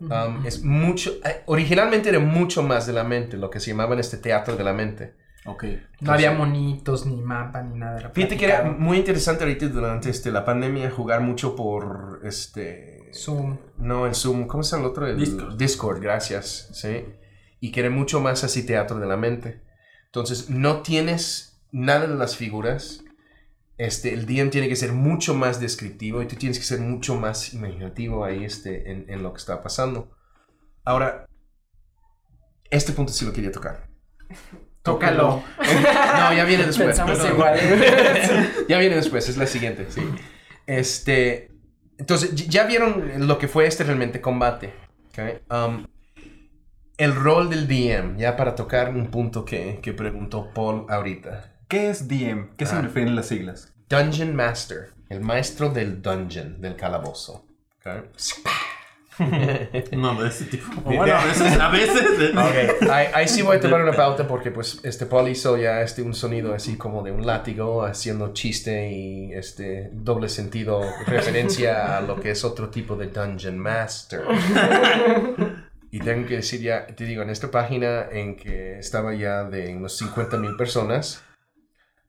[0.00, 3.94] Um, es mucho, eh, originalmente era mucho más de la mente, lo que se llamaba
[3.94, 5.14] en este teatro de la mente.
[5.46, 5.64] Ok.
[6.00, 7.98] No había monitos, ni mapa, ni nada.
[7.98, 13.03] era Fíjate que era muy interesante ahorita durante este, la pandemia jugar mucho por este
[13.14, 13.58] Zoom.
[13.78, 15.06] No, el Zoom, ¿cómo llama el otro?
[15.06, 15.56] El Discord.
[15.56, 17.04] Discord, gracias, sí.
[17.60, 19.62] Y que era mucho más así teatro de la mente.
[20.06, 23.04] Entonces, no tienes nada de las figuras.
[23.78, 27.16] Este, el DM tiene que ser mucho más descriptivo y tú tienes que ser mucho
[27.16, 30.12] más imaginativo ahí este, en, en lo que está pasando.
[30.84, 31.26] Ahora,
[32.70, 33.88] este punto sí lo quería tocar.
[34.82, 35.42] Tócalo.
[35.58, 36.88] No, ya viene después.
[36.88, 37.34] Pensamos No, no.
[37.34, 37.58] igual.
[38.68, 40.02] ya viene después, es la siguiente, sí.
[40.66, 41.50] Este,
[41.98, 44.72] entonces, ya vieron lo que fue este realmente combate.
[45.10, 45.52] ¿ok?
[45.52, 45.86] Um,
[46.96, 51.52] el rol del DM, ya para tocar un punto que, que preguntó Paul ahorita.
[51.68, 52.50] ¿Qué es DM?
[52.56, 52.68] ¿Qué Ah.
[52.68, 53.72] significan las siglas?
[53.88, 57.46] Dungeon Master, el maestro del dungeon, del calabozo.
[57.84, 58.04] ¿ok?
[59.92, 60.66] No, de ese tipo.
[60.82, 62.18] Bueno, a veces, a veces.
[62.18, 65.56] de- Ok, ahí, ahí sí voy a tomar una pauta porque pues este Paul hizo
[65.56, 70.82] ya este un sonido así como de un látigo haciendo chiste y este doble sentido
[71.06, 74.22] referencia a lo que es otro tipo de Dungeon Master.
[75.90, 79.76] Y tengo que decir ya, te digo, en esta página en que estaba ya de
[79.76, 81.22] unos 50 mil personas,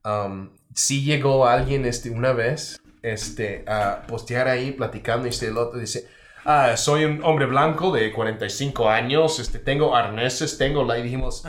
[0.03, 5.57] um, sí llegó alguien este, una vez este, a postear ahí platicando y este el
[5.59, 6.07] otro dice,
[6.45, 10.97] ah, soy un hombre blanco de 45 años, este, tengo arneses, tengo la...
[10.99, 11.43] Y dijimos,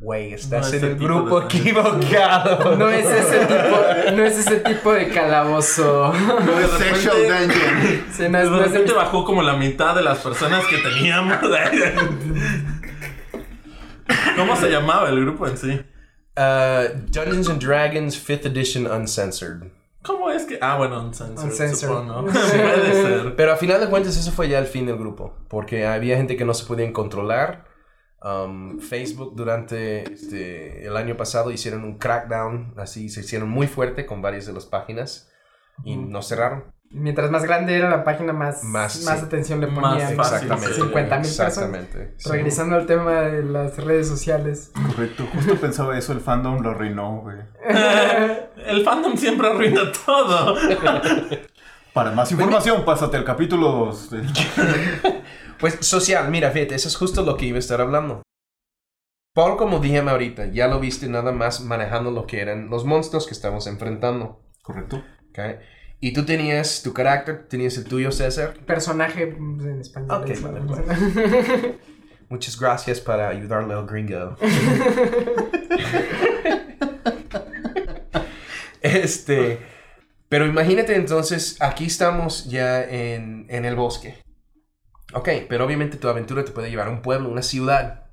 [0.00, 2.76] güey, estás No en el grupo de- equivocado.
[2.78, 3.76] No es ese tipo,
[4.16, 6.12] no es ese tipo de calabozo.
[6.44, 8.04] No es Sexual Dungeon.
[8.12, 10.64] Sí, no De es- no es repente de- bajó como la mitad de las personas
[10.66, 11.38] que teníamos.
[14.36, 15.80] ¿Cómo se llamaba el grupo en sí?
[16.36, 19.70] Uh, Dungeons and Dragons 5th Edition Uncensored.
[20.04, 20.58] ¿Cómo es que.?
[20.60, 21.94] Ah, bueno, Uncensored, Uncensored.
[21.94, 22.24] supongo.
[22.30, 23.36] Puede ser.
[23.36, 26.36] Pero a final de cuentas eso fue ya el fin del grupo, porque había gente
[26.36, 27.64] que no se podían controlar.
[28.22, 34.06] Um, Facebook durante este, el año pasado hicieron un crackdown, así se hicieron muy fuerte
[34.06, 35.30] con varias de las páginas
[35.84, 36.08] y Ujú.
[36.08, 36.73] nos cerraron.
[36.94, 39.24] Mientras más grande era la página, más, Más, más, sí.
[39.26, 40.14] atención le Más ponían.
[40.16, 40.74] fácil, Exactamente.
[40.74, 40.80] sí.
[40.80, 41.48] 50 mil personas.
[41.52, 42.14] Exactamente.
[42.16, 42.30] sí.
[42.30, 44.70] Regresando al tema de las redes sociales.
[44.86, 47.36] Correcto, justo pensaba eso, el fandom lo arruinó, güey.
[48.66, 50.56] El fandom siempre arruina todo.
[51.92, 54.10] Para más información, pásate al capítulo 2.
[55.60, 58.22] Pues social, mira, fíjate, eso es justo lo que iba a estar hablando.
[59.34, 63.26] Paul, como dije ahorita, ya lo viste nada más manejando lo que eran los monstruos
[63.26, 64.42] que estamos enfrentando.
[64.62, 65.02] Correcto.
[65.30, 65.38] ¿ok?
[66.04, 68.52] Y tú tenías tu carácter, tenías el tuyo, César.
[68.66, 70.22] Personaje en español.
[70.22, 70.60] Ok, es- vale,
[72.28, 74.36] Muchas gracias para ayudarle al gringo.
[78.82, 79.60] este.
[80.28, 84.22] Pero imagínate entonces, aquí estamos ya en, en el bosque.
[85.14, 88.10] Ok, pero obviamente tu aventura te puede llevar a un pueblo, una ciudad.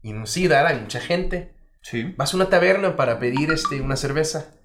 [0.00, 1.54] Y en una ciudad hay mucha gente.
[1.82, 2.14] Sí.
[2.16, 4.55] Vas a una taberna para pedir este, una cerveza.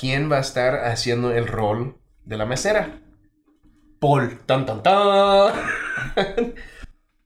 [0.00, 3.02] ¿Quién va a estar haciendo el rol de la mesera?
[3.98, 4.38] Paul.
[4.46, 5.52] Tan, tan, tan.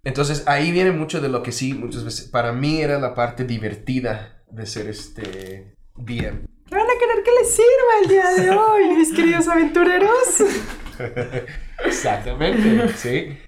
[0.02, 3.44] Entonces ahí viene mucho de lo que sí, muchas veces, para mí era la parte
[3.44, 6.46] divertida de ser este DM.
[6.68, 10.42] ¿Qué van a querer que les sirva el día de hoy, mis queridos aventureros?
[11.84, 13.38] Exactamente, sí.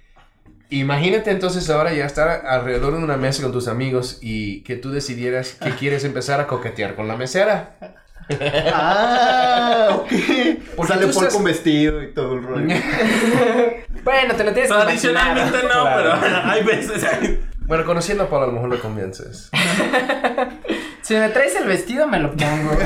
[0.70, 4.92] Imagínate entonces ahora ya estar alrededor de una mesa con tus amigos y que tú
[4.92, 8.04] decidieras que quieres empezar a coquetear con la mesera.
[8.30, 10.08] Ah, ok.
[10.76, 12.66] Porque Sale Paul estás- con vestido y todo el rollo.
[14.06, 16.14] Bueno, te lo tienes que Tradicionalmente no, Claro.
[16.20, 17.04] pero hay veces.
[17.66, 19.50] Bueno, conociendo a Paul a lo mejor lo convences.
[21.02, 22.76] Si me traes el vestido, me lo pongo.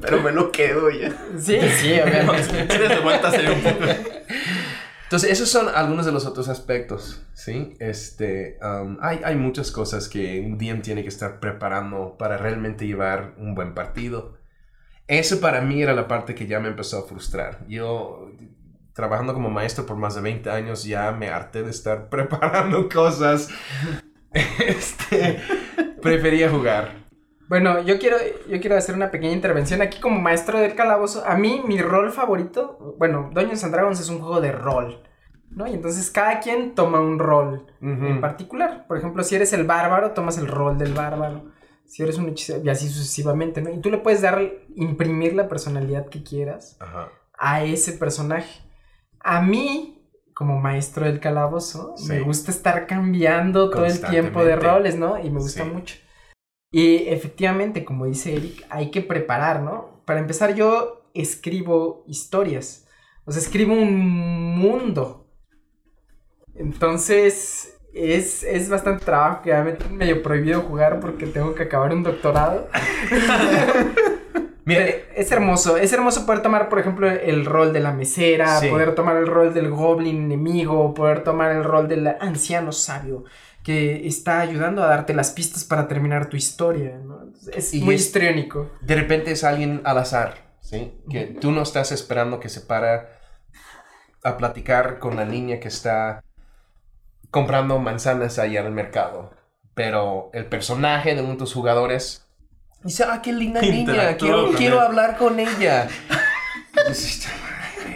[0.00, 1.10] Pero me lo quedo ya.
[1.38, 2.44] Sí, sí, obviamente.
[2.44, 3.84] Si quieres de vuelta sería un poco.
[5.10, 7.74] Entonces, esos son algunos de los otros aspectos, ¿sí?
[7.80, 12.86] Este, um, hay, hay muchas cosas que un DM tiene que estar preparando para realmente
[12.86, 14.38] llevar un buen partido.
[15.08, 17.66] Eso para mí era la parte que ya me empezó a frustrar.
[17.66, 18.30] Yo,
[18.92, 23.48] trabajando como maestro por más de 20 años, ya me harté de estar preparando cosas.
[24.32, 25.40] Este,
[26.00, 26.99] prefería jugar.
[27.50, 28.16] Bueno, yo quiero,
[28.48, 31.24] yo quiero hacer una pequeña intervención aquí como maestro del calabozo.
[31.26, 35.02] A mí, mi rol favorito, bueno, Dungeons and Dragons es un juego de rol,
[35.50, 35.66] ¿no?
[35.66, 38.86] Y entonces cada quien toma un rol en particular.
[38.86, 41.50] Por ejemplo, si eres el bárbaro, tomas el rol del bárbaro.
[41.86, 43.70] Si eres un hechicero, y así sucesivamente, ¿no?
[43.70, 44.40] Y tú le puedes dar,
[44.76, 47.08] imprimir la personalidad que quieras Ajá.
[47.36, 48.60] a ese personaje.
[49.18, 52.10] A mí, como maestro del calabozo, Sí.
[52.12, 55.18] me gusta estar cambiando todo el tiempo de roles, ¿no?
[55.18, 55.68] Y me gusta Sí.
[55.68, 55.96] mucho.
[56.72, 60.02] Y efectivamente, como dice Eric, hay que preparar, ¿no?
[60.04, 62.86] Para empezar, yo escribo historias.
[63.24, 65.26] O sea, escribo un mundo.
[66.54, 72.02] Entonces, es, es bastante trabajo que me medio prohibido jugar porque tengo que acabar un
[72.04, 72.68] doctorado.
[74.64, 78.68] Mira, es hermoso, es hermoso poder tomar, por ejemplo, el rol de la mesera, Sí.
[78.68, 83.24] poder tomar el rol del goblin enemigo, poder tomar el rol del anciano sabio
[83.70, 86.98] que está ayudando a darte las pistas para terminar tu historia,
[87.54, 88.70] Es Y muy es- histriónico.
[88.80, 90.92] de repente es alguien al azar, ¿sí?
[91.08, 93.18] Que tú no estás esperando que se para
[94.24, 96.22] a platicar con la niña que está
[97.30, 99.30] comprando manzanas ahí en el mercado.
[99.74, 102.26] Pero el personaje de uno de tus jugadores
[102.82, 105.88] dice, ah, qué linda niña, quiero, hablar con ella.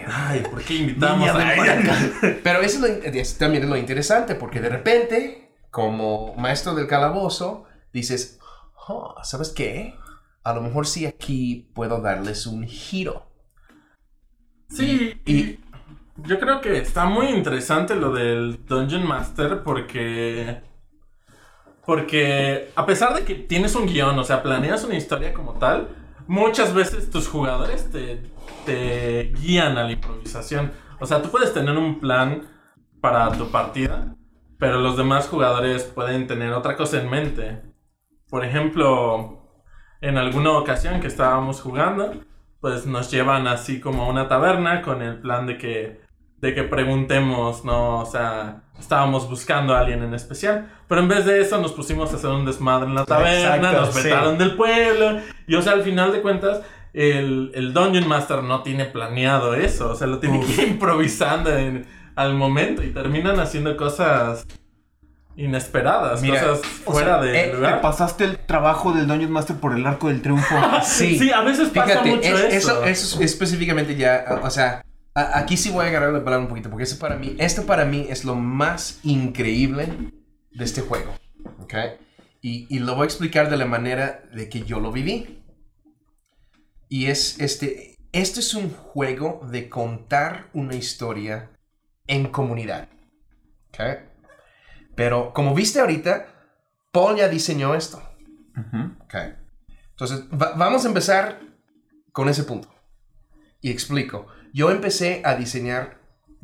[0.07, 2.11] Ay, ¿por qué invitamos Niña, a ella?
[2.43, 5.44] Pero eso es, lo- es también es lo interesante, porque de repente,
[5.75, 8.39] como maestro del calabozo, dices,
[8.89, 9.97] "Oh, ¿sabes qué?
[10.45, 13.27] A lo mejor sí aquí puedo darles un giro.
[14.69, 15.61] Sí, Y- y
[16.19, 20.63] yo creo que está muy interesante lo del Dungeon Master porque.
[21.85, 25.89] Porque a pesar de que tienes un guion, o sea, planeas una historia como tal,
[26.29, 28.23] muchas veces tus jugadores te,
[28.65, 30.73] te guían a la improvisación.
[31.01, 32.49] O sea, tú puedes tener un plan
[33.01, 34.15] para tu partida,
[34.59, 37.63] pero los demás jugadores pueden tener otra cosa en mente.
[38.29, 39.49] Por ejemplo,
[40.01, 42.13] en alguna ocasión que estábamos jugando,
[42.61, 46.05] pues nos llevan así como a una taberna con el plan de que
[46.39, 48.01] de que preguntemos, ¿no?
[48.01, 52.13] O sea, estábamos buscando a alguien en especial, pero en vez de eso nos pusimos
[52.13, 54.03] a hacer un desmadre en la taberna, Exacto, nos sí.
[54.03, 56.61] vetaron del pueblo, y o sea, al final de cuentas,
[56.93, 61.49] el, el Dungeon Master no tiene planeado eso, o sea, lo tiene que ir improvisando
[61.57, 64.47] en- al momento y terminan haciendo cosas
[65.37, 67.81] inesperadas, Mira, cosas O fuera sea, de eh, te lugar.
[67.81, 70.55] pasaste el trabajo del Dungeon Master por el arco del triunfo.
[70.85, 71.19] Sí.
[71.19, 72.85] Sí, a veces pasa Fíjate, mucho es- eso.
[72.85, 76.45] eso, eso es específicamente ya, o sea, a- aquí sí voy a agarrar la palabra
[76.45, 79.89] un poquito, porque eso para mí, esto para mí es lo más increíble
[80.53, 81.13] de este juego,
[81.59, 81.75] ¿ok?
[82.41, 85.41] Y, y lo voy a explicar de la manera de que yo lo viví.
[86.89, 91.51] Y es, este, este es un juego de contar una historia
[92.07, 92.89] en comunidad,
[93.69, 93.81] ¿ok?
[94.95, 96.27] Pero como viste ahorita,
[96.93, 98.03] Paul ya diseñó esto.
[99.91, 101.41] Entonces, va- vamos a empezar
[102.13, 102.69] con ese punto.
[103.61, 104.27] Y explico.
[104.53, 105.99] Yo empecé a diseñar,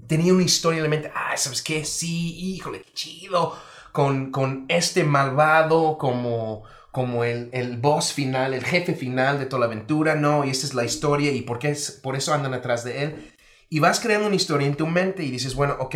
[0.06, 1.12] tenía una historia en la mente.
[1.14, 1.84] Ah, ¿sabes qué?
[1.84, 3.56] Sí, híjole, qué chido.
[3.92, 9.60] Con, con este malvado como, como el, el boss final, el jefe final de toda
[9.60, 10.14] la aventura.
[10.14, 13.02] No, y esta es la historia y por, qué es, por eso andan atrás de
[13.04, 13.32] él.
[13.72, 15.94] Y vas creando una historia en tu mente y dices, bueno, ok.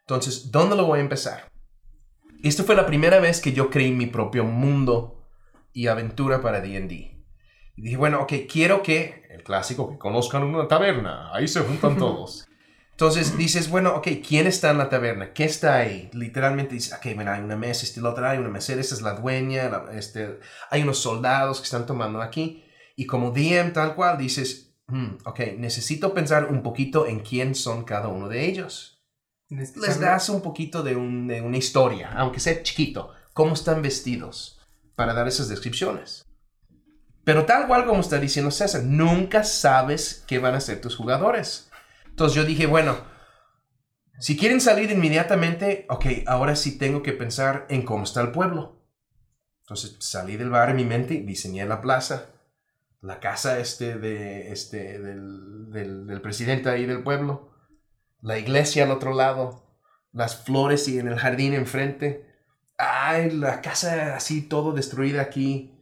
[0.00, 1.50] Entonces, ¿dónde lo voy a empezar?
[2.42, 5.24] Esta fue la primera vez que yo creí mi propio mundo
[5.72, 6.92] y aventura para D&D.
[7.76, 11.96] Y dije, bueno, ok, quiero que, el clásico, que conozcan una taberna, ahí se juntan
[11.98, 12.46] todos.
[12.90, 15.32] Entonces dices, bueno, ok, ¿quién está en la taberna?
[15.32, 16.10] ¿Qué está ahí?
[16.12, 19.00] Literalmente dices, ok, mira, hay una mesa, este, la otra, hay una mesera, esta es
[19.00, 22.64] la dueña, la- este, hay unos soldados que están tomando aquí.
[22.94, 27.84] Y como DM tal cual, dices, "Hmm, ok, necesito pensar un poquito en quién son
[27.84, 28.98] cada uno de ellos
[29.76, 34.60] les das un poquito de, un- de una historia, aunque sea chiquito, cómo están vestidos,
[34.94, 36.24] para dar esas descripciones.
[37.24, 41.70] Pero tal cual como está diciendo César, nunca sabes qué van a ser tus jugadores.
[42.06, 42.96] Entonces yo dije, bueno,
[44.18, 48.80] si quieren salir inmediatamente, ok, ahora sí tengo que pensar en cómo está el pueblo.
[49.62, 52.26] Entonces salí del bar en mi mente, diseñé la plaza,
[53.02, 55.70] la casa este de este del,
[56.06, 57.52] del, presidente ahí del pueblo,
[58.20, 59.66] la iglesia al otro lado,
[60.12, 62.30] las flores y en el jardín enfrente.
[62.78, 65.80] Ay, la casa así todo destruida aquí,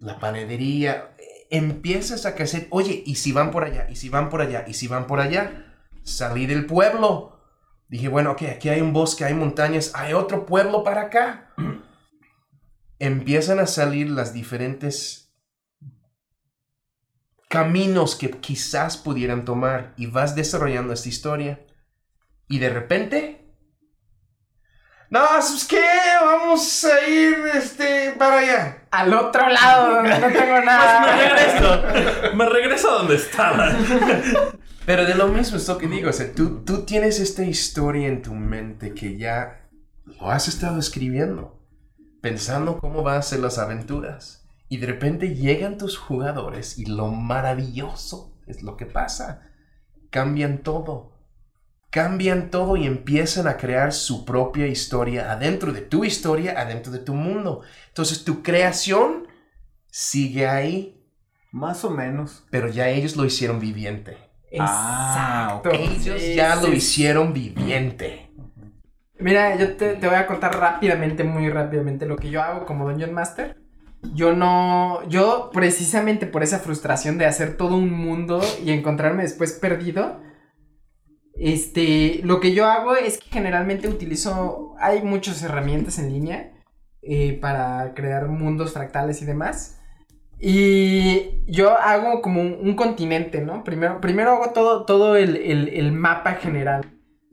[0.00, 1.14] la panadería.
[1.50, 3.86] Empiezas a crecer, oye, ¿y si van por allá?
[3.88, 4.64] ¿Y si van por allá?
[4.66, 5.76] ¿Y si van por allá?
[6.02, 7.40] Salí del pueblo.
[7.88, 11.54] Dije, bueno, ok, aquí hay un bosque, hay montañas, hay otro pueblo para acá.
[12.98, 15.29] Empiezan a salir las diferentes
[17.50, 21.60] caminos que quizás pudieran tomar y vas desarrollando esta historia.
[22.46, 23.44] Y de repente...
[25.10, 25.84] No, ¿sabes qué?
[26.24, 28.84] Vamos a ir este, para allá.
[28.92, 31.16] Al otro lado, donde no tengo Pues me nada.
[31.16, 32.36] regreso.
[32.36, 33.72] Me regreso a donde estaba.
[34.86, 38.06] Pero de lo mismo es lo que digo, o sea, tú, tú tienes esta historia
[38.06, 39.68] en tu mente que ya
[40.04, 41.60] lo has estado escribiendo,
[42.20, 44.39] pensando cómo van a ser las aventuras.
[44.70, 49.42] Y de repente llegan tus jugadores y lo maravilloso es lo que pasa.
[50.10, 51.18] Cambian todo.
[51.90, 57.00] Cambian todo y empiezan a crear su propia historia adentro de tu historia, adentro de
[57.00, 57.62] tu mundo.
[57.88, 59.26] Entonces tu creación
[59.88, 61.04] sigue ahí,
[61.50, 62.44] Más o menos.
[62.50, 64.16] pero ya ellos lo hicieron viviente.
[64.58, 65.70] Ah, Exacto.
[65.72, 68.30] Ellos Sí, ya sí, lo hicieron viviente.
[69.18, 72.88] Mira, yo te, te voy a contar rápidamente, muy rápidamente, lo que yo hago como
[72.88, 73.59] Dungeon Master.
[74.14, 79.52] Yo no, yo precisamente por esa frustración de hacer todo un mundo y encontrarme después
[79.52, 80.20] perdido,
[81.34, 86.52] este, lo que yo hago es que generalmente utilizo, hay muchas herramientas en línea
[87.02, 89.78] eh, para crear mundos fractales y demás.
[90.38, 93.62] Y yo hago como un, continente, ¿no?
[93.64, 96.86] Primero, primero hago todo, todo el, el- el mapa general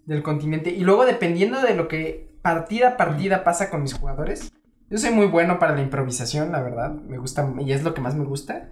[0.06, 0.72] del continente.
[0.72, 4.52] Y luego, dependiendo de lo que partida a partida pasa con mis jugadores,
[4.90, 6.92] yo soy muy bueno para la improvisación, la verdad.
[6.92, 8.70] Me gusta, y es lo que más me gusta.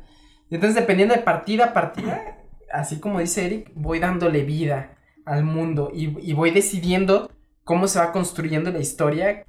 [0.49, 2.37] Y entonces, dependiendo de partida a partida,
[2.71, 7.31] así como dice Eric, voy dándole vida al mundo y, y voy decidiendo
[7.63, 9.45] cómo se va construyendo la historia,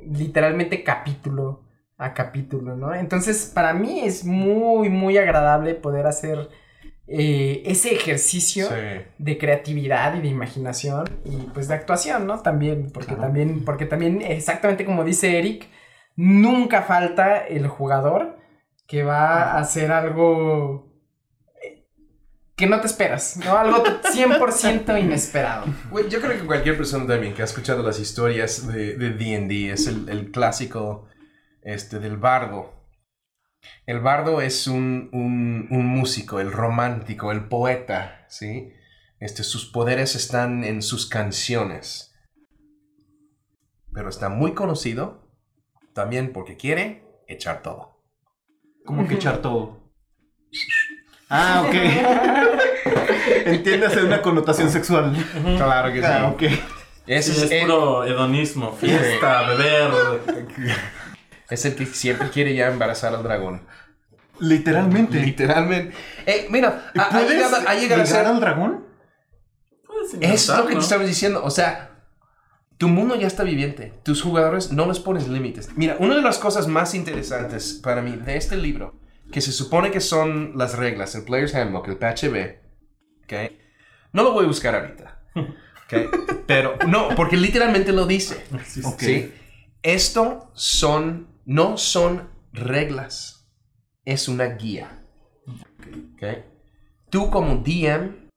[0.00, 1.64] literalmente capítulo
[1.98, 2.94] a capítulo, ¿no?
[2.94, 6.48] Entonces, para mí es muy, muy agradable poder hacer
[7.08, 8.68] eh, ese ejercicio
[9.18, 12.40] de creatividad y de imaginación y pues de actuación, ¿no?
[12.40, 13.22] También, porque Claro.
[13.22, 15.66] también, porque también, exactamente como dice Eric,
[16.20, 18.36] nunca falta el jugador
[18.88, 20.92] que va a hacer algo
[21.62, 21.86] eh,
[22.56, 23.56] que no te esperas, ¿no?
[23.56, 25.66] Algo 100% inesperado.
[26.10, 29.86] Yo creo que cualquier persona también que ha escuchado las historias de de D&D es
[29.86, 31.06] el, el clásico
[31.62, 32.74] este, del bardo.
[33.86, 38.72] El bardo es un, un- un músico, el romántico, el poeta, ¿sí?
[39.20, 42.12] Este, sus poderes están en sus canciones.
[43.92, 45.27] Pero está muy conocido
[45.98, 48.00] también porque quiere echar todo.
[48.84, 49.78] Como que echar todo.
[51.30, 51.74] Ah, ok.
[53.44, 55.14] Entiéndase una connotación sexual.
[55.58, 56.42] Claro que Ah, ok.
[57.06, 59.90] Ese Sí, es, es el, puro hedonismo, fiesta, beber.
[61.50, 63.66] es el que siempre quiere ya embarazar al dragón.
[64.40, 65.20] Literalmente.
[65.20, 65.94] Literalmente.
[66.24, 68.24] Eh, mira, ha, ha ¿Puedes llegado, ha llegado a ser...
[68.24, 68.86] al dragón?
[69.86, 71.44] Puedes Es lo que te estamos diciendo.
[71.44, 71.87] O sea,
[72.78, 73.92] tu mundo ya está viviente.
[74.04, 75.68] Tus jugadores no les pones límites.
[75.76, 78.94] Mira, una de las cosas más interesantes para mí de este libro,
[79.32, 83.52] que se supone que son las reglas, el Player's Handbook, el PHB, ¿ok?
[84.12, 85.20] No lo voy a buscar ahorita.
[85.34, 86.44] ¿ok?
[86.46, 88.46] Pero, no, porque literalmente lo dice.
[88.64, 88.82] Sí, sí.
[88.84, 89.00] Ok.
[89.00, 89.34] ¿sí?
[89.82, 93.50] Esto son, no son reglas.
[94.04, 95.04] Es una guía.
[96.14, 96.44] ¿ok?
[97.10, 98.28] Tú como DM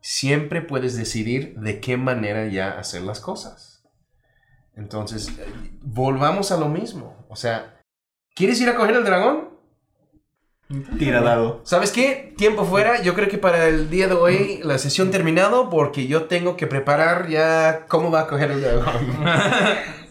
[0.00, 3.71] siempre puedes decidir de qué manera ya hacer las cosas.
[4.76, 5.32] Entonces,
[5.82, 7.16] volvamos a lo mismo.
[7.28, 7.80] O sea,
[8.34, 9.50] ¿quieres ir a coger el dragón?
[10.98, 11.60] Tira dado.
[11.64, 12.34] ¿Sabes qué?
[12.38, 13.02] Tiempo fuera.
[13.02, 16.66] Yo creo que para el día de hoy la sesión terminado porque yo tengo que
[16.66, 19.16] preparar ya cómo va a coger el dragón.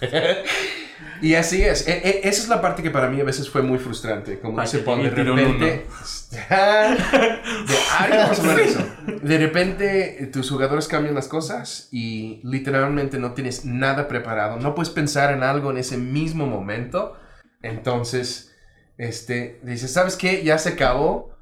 [1.24, 1.88] y así es.
[1.88, 4.38] E- e- esa es la parte que para mí a veces fue muy frustrante.
[4.40, 5.64] Como dice que Paul, de repente...
[7.64, 8.86] de, eso.
[9.22, 14.58] De repente eh, tus jugadores cambian las cosas y literalmente no tienes nada preparado.
[14.58, 17.16] No puedes pensar en algo en ese mismo momento.
[17.62, 18.54] Entonces,
[18.98, 20.44] este, dices, ¿sabes qué?
[20.44, 21.34] Ya se acabó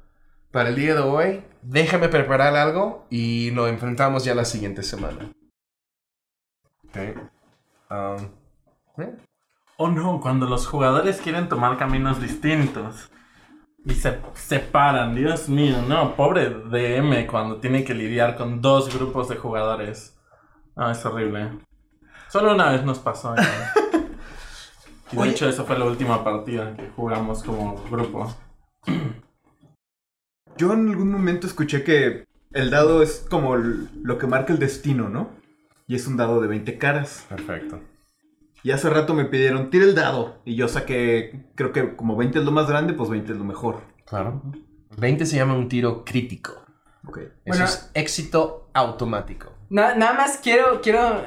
[0.51, 1.43] para el día de hoy.
[1.61, 5.29] Déjame preparar algo y lo enfrentamos ya la siguiente semana.
[6.87, 6.97] Ok.
[7.91, 8.29] Um,
[9.03, 9.13] eh,
[9.77, 13.09] Oh no, cuando los jugadores quieren tomar caminos distintos
[13.85, 19.29] y se separan, Dios mío, no, pobre DM cuando tiene que lidiar con dos grupos
[19.29, 20.17] de jugadores.
[20.75, 21.49] Ah, es horrible.
[22.29, 23.35] Solo una vez nos pasó.
[23.35, 23.73] ya.
[25.11, 25.31] Y de Oye.
[25.31, 28.35] hecho, esa fue la última partida que jugamos como grupo.
[30.57, 35.09] Yo en algún momento escuché que el dado es como lo que marca el destino,
[35.09, 35.29] ¿no?
[35.85, 37.27] Y es un dado de 20 caras.
[37.29, 37.79] Perfecto.
[38.63, 40.41] Y hace rato me pidieron, tira el dado.
[40.45, 43.43] Y yo saqué, creo que como 20 es lo más grande, pues 20 es lo
[43.43, 43.81] mejor.
[44.05, 44.41] Claro.
[44.97, 46.63] 20 se llama un tiro crítico.
[47.05, 47.17] Ok.
[47.17, 47.65] Eso Bueno.
[47.65, 49.51] es éxito automático.
[49.69, 51.25] Na- nada más quiero, quiero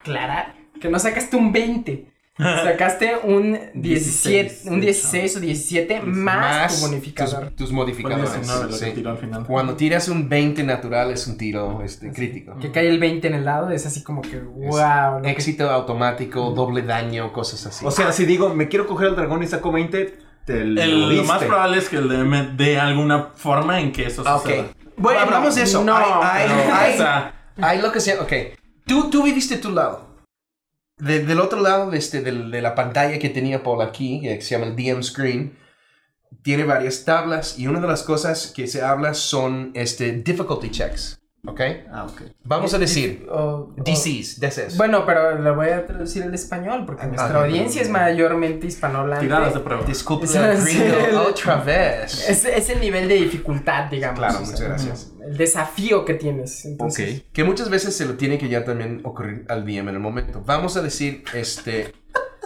[0.00, 2.12] aclarar que no sacaste un 20.
[2.38, 7.46] Sacaste un 17, 16, un de 16 o 17 más, tu bonificador.
[7.48, 8.32] Tus, tus modificadores.
[8.32, 8.90] 19 lo que sí.
[8.92, 9.44] tiró al final.
[9.44, 12.56] Cuando tiras un 20 natural es un tiro este, crítico.
[12.60, 15.20] Que cae el 20 en el lado, es así como que, wow.
[15.24, 17.84] Éxito automático, doble daño, cosas así.
[17.84, 21.16] O sea, si digo, me quiero coger al dragón y saco 20, te lo, El-
[21.16, 24.66] lo más probable es que el DM dé alguna forma en que eso Ah, suceda.
[24.96, 25.82] Bueno, hablamos de eso.
[25.84, 28.20] no, hay, hay, pero- hay- O sea, hay lo que sea.
[28.22, 28.32] Ok.
[28.86, 30.07] Tú, tú viviste tu lado.
[30.98, 34.50] De- del otro lado de, este, de la pantalla que tenía Paul aquí, que se
[34.58, 35.56] llama el DM Screen,
[36.42, 41.20] tiene varias tablas y una de las cosas que se habla son este, difficulty checks.
[41.48, 41.60] ¿Ok?
[41.90, 42.22] Ah, ok.
[42.44, 44.76] Vamos a decir O- o- DCs, DCs.
[44.76, 49.26] Bueno, pero lo voy a traducir al español porque nuestra ah, audiencia es mayormente hispanohablante.
[49.26, 49.84] tiradas de prueba.
[49.84, 52.28] Disculpe otra vez.
[52.28, 54.18] Es, es el nivel de dificultad, digamos.
[54.18, 55.12] Claro, muchas sea, gracias.
[55.22, 56.64] El desafío que tienes.
[56.64, 60.00] Entonces, Que muchas veces se lo tiene que ya también ocurrir al DM en el
[60.00, 60.42] momento.
[60.44, 61.92] Vamos a decir, este...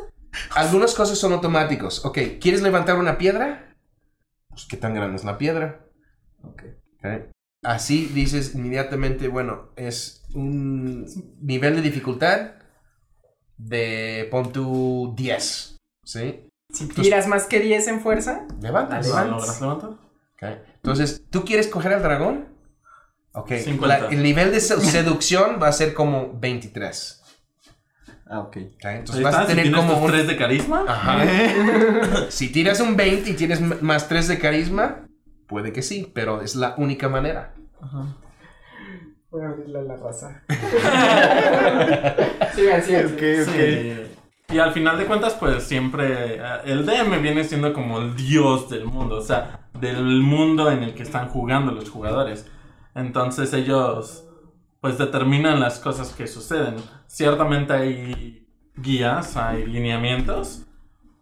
[0.54, 2.04] algunas cosas son automáticos.
[2.04, 3.74] Ok, ¿quieres levantar una piedra?
[4.48, 5.80] Pues, ¿qué tan grande es la piedra?
[6.44, 6.62] Ok.
[6.98, 7.31] Ok.
[7.62, 11.06] Así dices inmediatamente, bueno, es un
[11.40, 12.52] nivel de dificultad
[13.56, 16.48] de, pon tu 10, ¿sí?
[16.72, 19.08] si tiras más que 10 en fuerza, Levantas.
[19.08, 19.30] Dale.
[19.30, 19.90] ¿Lo logras levantar?
[19.90, 20.42] Ok.
[20.76, 22.48] Entonces, ¿tú quieres coger al dragón?
[23.32, 23.52] Ok.
[23.62, 23.86] 50.
[23.86, 27.22] la- el nivel de se- seducción va a ser como 23.
[28.26, 28.56] Ah, ok.
[28.56, 30.10] Ok, Entonces Ahí vas está, a si tener tienes como un...
[30.10, 30.84] tres de carisma.
[30.88, 31.24] Ajá.
[32.30, 35.06] si tiras un 20 y tienes más 3 de carisma,
[35.52, 37.54] puede que sí, pero es la única manera.
[39.30, 40.42] voy a abrirle a la raza.
[42.54, 43.06] sigan, sigan.
[43.06, 43.42] Ok, sigan.
[43.42, 43.54] ok.
[43.54, 44.12] Sí.
[44.52, 48.68] Y al final de cuentas, pues siempre eh, el DM viene siendo como el dios
[48.70, 52.50] del mundo, o sea, del mundo en el que están jugando los jugadores.
[52.94, 54.26] Entonces ellos,
[54.80, 56.76] pues determinan las cosas que suceden.
[57.06, 58.46] Ciertamente hay
[58.76, 60.66] guías, hay lineamientos,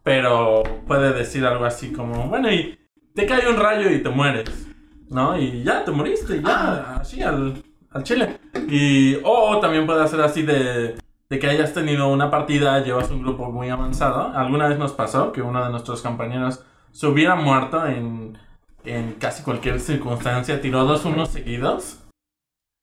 [0.05, 2.80] pero puede decir algo así como, bueno, y
[3.15, 4.69] te cae un rayo y te mueres,
[5.09, 5.39] ¿no?
[5.39, 8.39] Y ya te moriste, ya, así al, al chile.
[8.69, 10.97] Y, o también puede hacer así de,
[11.29, 14.33] de que hayas tenido una partida, llevas un grupo muy avanzado.
[14.35, 18.39] Alguna vez nos pasó que uno de nuestros compañeros se hubiera muerto en,
[18.85, 21.99] en casi cualquier circunstancia, tiró dos unos seguidos.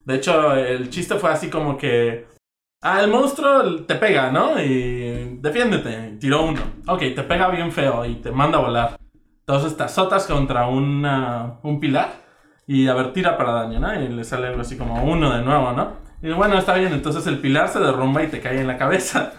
[0.06, 2.28] De hecho, el chiste fue así como que...
[2.82, 4.62] Ah, el monstruo te pega, ¿no?
[4.62, 6.18] Y defiéndete.
[6.20, 6.62] Tiró uno.
[6.88, 8.98] Ok, te pega bien feo y te manda a volar.
[9.50, 12.10] Entonces te azotas contra una- un pilar
[12.68, 13.98] y a ver, tira para daño, ¿no?
[13.98, 15.94] Y le sale algo así como uno de nuevo, ¿no?
[16.22, 19.32] Y bueno, está bien, entonces el pilar se derrumba y te cae en la cabeza.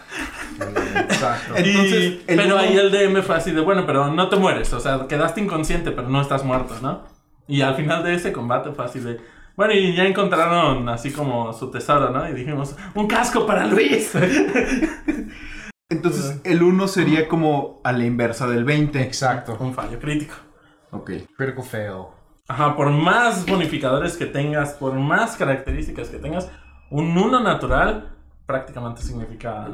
[0.59, 1.53] Exacto.
[1.57, 4.73] Entonces, Y- pero uno- ahí el DM fue así de, bueno, pero no te mueres,
[4.73, 7.03] o sea, quedaste inconsciente, pero no estás muerto, ¿no?
[7.47, 9.21] Y al final de ese combate fue así de,
[9.55, 12.27] bueno, y ya encontraron así como su tesoro, ¿no?
[12.27, 14.11] Y dijimos, un casco para Luis.
[15.89, 19.01] Entonces, el 1 sería como a la inversa del 20.
[19.01, 19.57] Exacto.
[19.59, 20.35] un fallo crítico.
[20.91, 21.11] Ok.
[21.35, 22.03] Critical fail.
[22.47, 26.49] Ajá, por más bonificadores que tengas, por más características que tengas,
[26.89, 28.15] un 1 natural
[28.45, 29.67] prácticamente significa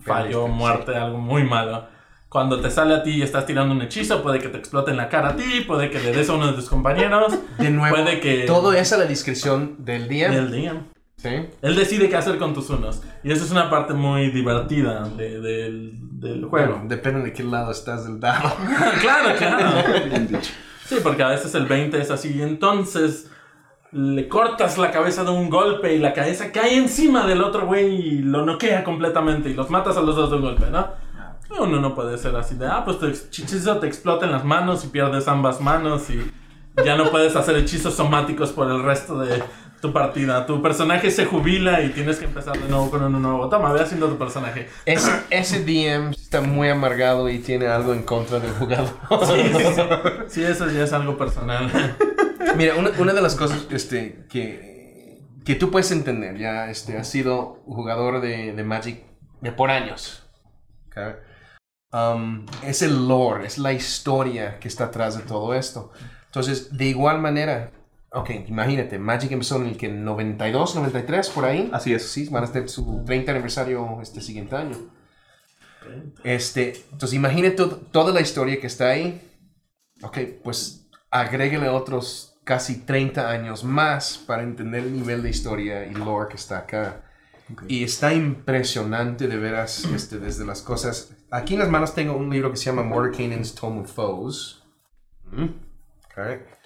[0.00, 1.86] fallo, Perdiste, muerte, algo muy malo.
[2.30, 4.96] Cuando te sale a ti y estás tirando un hechizo, puede que te explote en
[4.96, 7.94] la cara a ti, puede que le des a uno de tus compañeros, De nuevo,
[7.94, 8.44] puede que...
[8.46, 10.32] todo es a la discreción del DM.
[10.32, 10.91] El DM.
[11.22, 11.28] ¿Sí?
[11.62, 13.02] Él decide qué hacer con tus unos.
[13.22, 16.72] Y eso es una parte muy divertida de- del, del juego.
[16.74, 18.52] Bueno, depende de qué lado estás del dado.
[19.00, 19.82] claro, claro.
[20.08, 20.50] Bien dicho.
[20.86, 22.36] Sí, porque a veces el 20 es así.
[22.36, 23.30] Y entonces
[23.92, 27.94] le cortas la cabeza de un golpe y la cabeza cae encima del otro güey
[27.94, 30.86] y lo noquea completamente y los matas a los dos de un golpe, ¿no?
[31.60, 34.84] Uno no puede ser así de, ah, pues tu hechizo te explota en las manos
[34.86, 36.18] y pierdes ambas manos y
[36.82, 39.42] ya no puedes hacer hechizos somáticos por el resto de
[39.82, 40.46] tu partida.
[40.46, 43.48] Tu personaje se jubila y tienes que empezar de nuevo con uno nuevo.
[43.48, 44.68] Toma, ve haciendo tu personaje.
[44.86, 48.94] Ese, ese DM está muy amargado y tiene algo en contra del jugador.
[49.26, 49.82] Sí, sí, sí.
[50.28, 51.70] Sí, eso ya es algo personal.
[52.56, 57.08] Mira, una, una de las cosas este, que, que tú puedes entender, ya este, has
[57.08, 59.02] sido jugador de, de Magic
[59.40, 60.24] de por años.
[60.86, 61.16] ¿ok?
[61.92, 65.90] Um, es el lore, es la historia que está atrás de todo esto.
[66.26, 67.72] Entonces, de igual manera,
[68.14, 71.70] ok, imagínate, Magic empezó en el que 92, 93, por ahí.
[71.72, 72.08] Así es.
[72.10, 74.76] Sí, van a hacer su 30 aniversario este siguiente año.
[76.24, 79.20] Este, entonces imagínate to- toda la historia que está ahí.
[80.02, 85.94] Ok, pues agréguele otros casi 30 años más para entender el nivel de historia y
[85.94, 87.04] lore que está acá.
[87.68, 91.12] Y está impresionante de veras este, desde las cosas.
[91.30, 94.62] Aquí en las manos tengo un libro que se llama Mordekainen's Tome of Foes.
[95.30, 96.61] Mm, ok.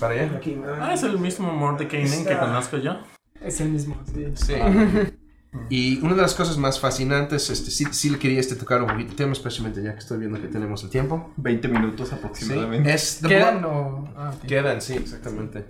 [0.00, 0.36] Para allá.
[0.36, 2.98] Aquí, Ah, es el mismo Mordekainen que conozco yo.
[3.40, 4.26] Es el mismo, sí.
[4.34, 4.54] Sí.
[5.70, 8.88] Y una de las cosas más fascinantes, este, sí, sí le quería este, tocar un
[8.88, 11.32] poquito el tema, especialmente ya que estoy viendo que tenemos el tiempo.
[11.38, 12.92] 20 minutos Sí, aproximadamente.
[12.92, 14.08] es The ¿Quedan Blood- o...?
[14.18, 14.46] Ah, ok.
[14.46, 15.64] Quedan, sí, exactamente.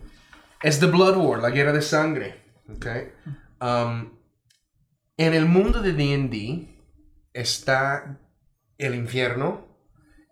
[0.61, 2.43] Es The Blood War, la guerra de sangre.
[2.69, 2.87] ¿ok?
[3.61, 4.11] Um,
[5.19, 6.69] en el mundo de D&D
[7.33, 8.19] está
[8.79, 9.69] el infierno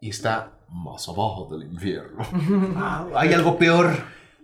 [0.00, 2.18] y está más abajo del infierno.
[2.76, 3.90] Ah, hay algo peor.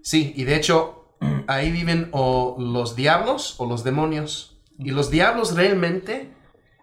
[0.02, 1.16] Sí, y de hecho
[1.46, 4.58] ahí viven o los diablos o los demonios.
[4.78, 6.32] Y los diablos realmente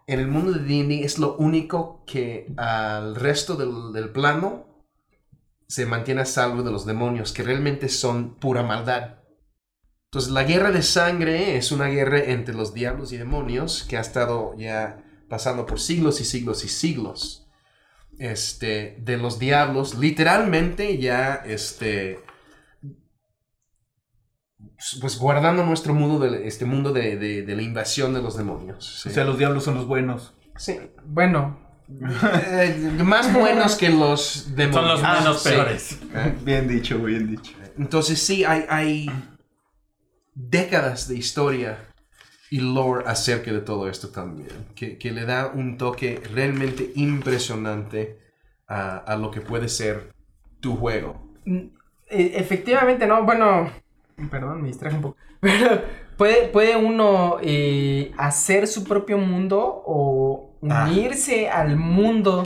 [0.05, 4.67] en el mundo de D&D es lo único que al resto del, del plano
[5.67, 9.15] se mantiene a salvo de los demonios, que realmente son pura maldad.
[10.05, 14.01] Entonces la guerra de sangre es una guerra entre los diablos y demonios que ha
[14.01, 17.46] estado ya pasando por siglos y siglos y siglos.
[18.19, 22.19] Este, de los diablos, literalmente ya, este,
[25.01, 29.01] pues guardando nuestro mundo, de, este mundo de, de- de la invasión de los demonios.
[29.03, 29.09] ¿sí?
[29.09, 30.33] O sea, los diablos son los buenos.
[30.57, 30.79] Sí.
[31.05, 34.99] Bueno, Eh, más buenos que los demonios.
[34.99, 35.49] Son los menos sí.
[35.49, 35.99] peores.
[36.43, 37.53] Bien dicho, bien dicho.
[37.77, 39.09] Entonces sí, hay, hay
[40.33, 41.86] décadas de historia
[42.49, 48.19] y lore acerca de todo esto también, que, que le da un toque realmente impresionante
[48.67, 50.11] a, a lo que puede ser
[50.59, 51.31] tu juego.
[51.45, 51.57] mm,
[52.09, 53.69] e- efectivamente, no, bueno,
[54.31, 55.81] perdón, me distraje un poco, pero
[56.17, 60.87] puede, puede uno eh, hacer su propio mundo o Ah.
[60.89, 62.41] unirse al mundo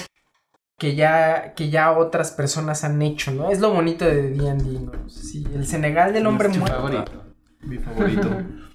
[0.78, 3.50] que ya, que ya otras personas han hecho, ¿no?
[3.52, 5.10] Es lo bonito de D&D, ¿no?
[5.10, 6.76] Sí, el Senegal del hombre muerto.
[6.76, 7.12] favorito.
[7.62, 8.30] Mi favorito.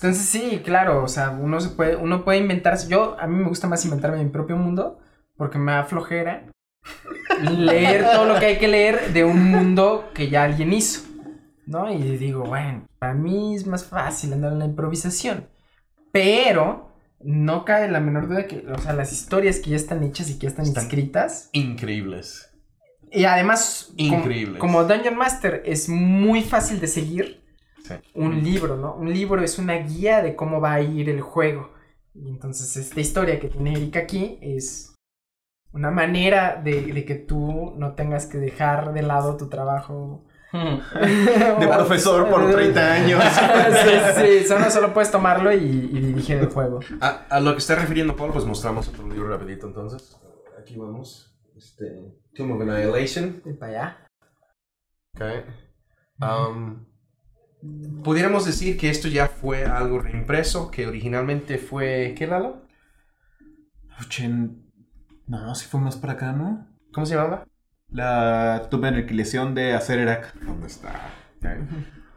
[0.00, 2.88] Entonces sí, claro, o sea, uno se puede, uno puede inventarse.
[2.88, 4.98] Yo, a mí me gusta más inventarme mi propio mundo
[5.36, 6.44] porque me da flojera
[7.42, 11.02] leer todo lo que hay que leer de un mundo que ya alguien hizo,
[11.66, 11.92] ¿no?
[11.92, 15.46] Y digo, bueno, para mí es más fácil andar en la improvisación,
[16.12, 20.30] pero no cabe la menor duda que, o sea, las historias que ya están hechas
[20.30, 22.50] y que ya están, Están- escritas Increíbles.
[23.10, 24.58] y además, Increíbles.
[24.60, 27.42] como Dungeon Master es muy fácil de seguir
[27.88, 27.94] Sí.
[28.14, 28.94] un libro, ¿no?
[28.94, 31.70] Un libro es una guía de cómo va a ir el juego.
[32.14, 34.94] Y entonces esta historia que tiene Erika aquí es
[35.72, 40.24] una manera de, de que tú no tengas que dejar de lado tu trabajo.
[40.50, 43.22] De profesor por 30 años.
[43.84, 43.90] sí,
[44.40, 46.80] sí, solo, solo puedes tomarlo y, y dirigir el juego.
[47.00, 50.18] A, a lo que está refiriendo Paul, pues mostramos otro libro rapidito entonces.
[50.58, 51.38] Aquí vamos.
[51.56, 53.42] Este, Tomb of Annihilation.
[53.44, 54.06] Y para allá.
[55.14, 55.22] Ok.
[56.20, 56.84] Um,
[58.02, 62.14] pudiéramos decir que esto ya fue algo reimpreso, que originalmente fue...
[62.16, 62.62] ¿Qué, Lalo?
[64.00, 64.64] Ochen...
[65.26, 66.66] No, si fue más para acá, ¿no?
[66.92, 67.46] ¿Cómo se llamaba?
[67.90, 70.34] La tumba de aniquilación de Acererak.
[70.40, 71.12] ¿Dónde está?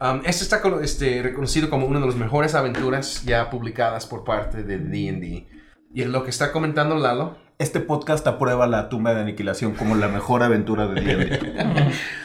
[0.00, 4.62] Um, esto está este, reconocido como una de las mejores aventuras ya publicadas por parte
[4.62, 5.46] de D&D.
[5.94, 10.08] Y lo que está comentando Lalo Este podcast aprueba la tumba de aniquilación como la
[10.08, 11.92] mejor aventura de D&D.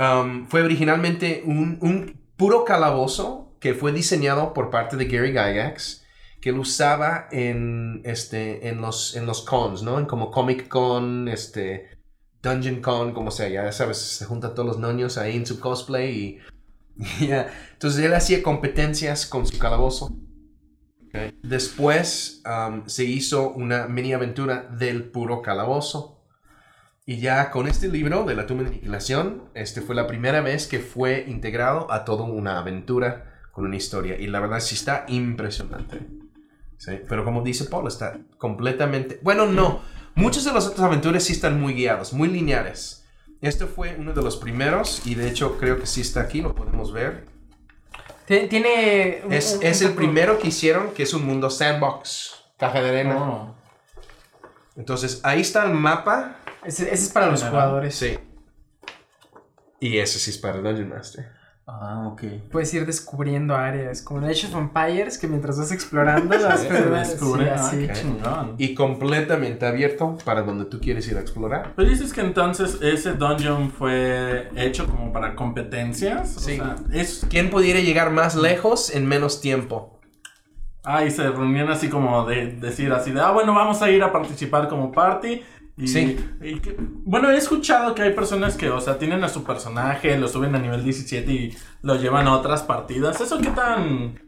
[0.00, 6.06] Um, fue originalmente un, un puro calabozo que fue diseñado por parte de Gary Gygax,
[6.40, 9.98] que lo usaba en, este, en, los, en los cons, ¿no?
[9.98, 11.98] En como Comic Con, este,
[12.42, 16.18] Dungeon Con, como sea, ya sabes, se juntan todos los niños ahí en su cosplay
[16.18, 16.38] y...
[17.72, 20.10] Entonces él hacía competencias con su calabozo.
[21.42, 26.19] Después um, se hizo una mini aventura del puro calabozo.
[27.10, 30.68] Y ya con este libro de la tumba de aniquilación, este fue la primera vez
[30.68, 34.16] que fue integrado a toda una aventura con una historia.
[34.16, 35.98] Y la verdad sí está impresionante.
[36.78, 39.18] Sí, pero como dice Paul, está completamente...
[39.22, 39.80] Bueno, no.
[40.14, 43.04] Muchas de las otras aventuras sí están muy guiados, muy lineales.
[43.40, 46.54] Este fue uno de los primeros y de hecho creo que sí está aquí, lo
[46.54, 47.26] podemos ver.
[48.28, 49.22] Tie- Tiene.
[49.24, 52.80] un- Es, un- es un el primero que hicieron, que es un mundo sandbox, caja
[52.80, 53.16] de arena.
[53.18, 53.54] Oh.
[54.76, 56.36] Entonces ahí está el mapa.
[56.64, 57.62] Ese, ese es para los General.
[57.62, 57.94] jugadores.
[57.94, 58.18] Sí.
[59.80, 61.26] Y ese sí es para Dungeon Master.
[61.66, 62.22] ah, ok.
[62.50, 66.68] Puedes ir descubriendo áreas, como en Age of Empires, que mientras vas explorando las Se
[66.68, 67.86] personas- descubre, sí, ah, así.
[67.86, 68.54] qué chingón.
[68.58, 71.72] Y completamente abierto para donde tú quieres ir a explorar.
[71.76, 76.36] Pero dices que entonces ese dungeon fue hecho como para competencias.
[76.36, 76.56] O Sí.
[76.56, 77.24] sea, es.
[77.30, 79.98] ¿Quién pudiera llegar más lejos en menos tiempo?
[80.82, 84.02] Ah, y se reunían así como de decir así de, ah, bueno, vamos a ir
[84.02, 85.42] a participar como party.
[85.80, 86.16] Y- Sí.
[86.42, 90.18] y que- bueno, he escuchado que hay personas que, o sea, tienen a su personaje,
[90.18, 93.20] lo suben a nivel 17 y lo llevan a otras partidas.
[93.20, 94.20] ¿Eso qué tan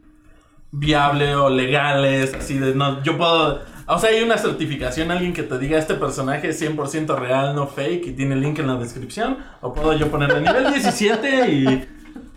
[0.71, 2.33] viable o legal es?
[2.33, 3.61] Así de, no, yo puedo...
[3.85, 7.67] O sea, hay una certificación, alguien que te diga este personaje es 100% real, no
[7.67, 9.37] fake, y tiene el link en la descripción.
[9.61, 11.67] O puedo yo ponerle nivel 17 y,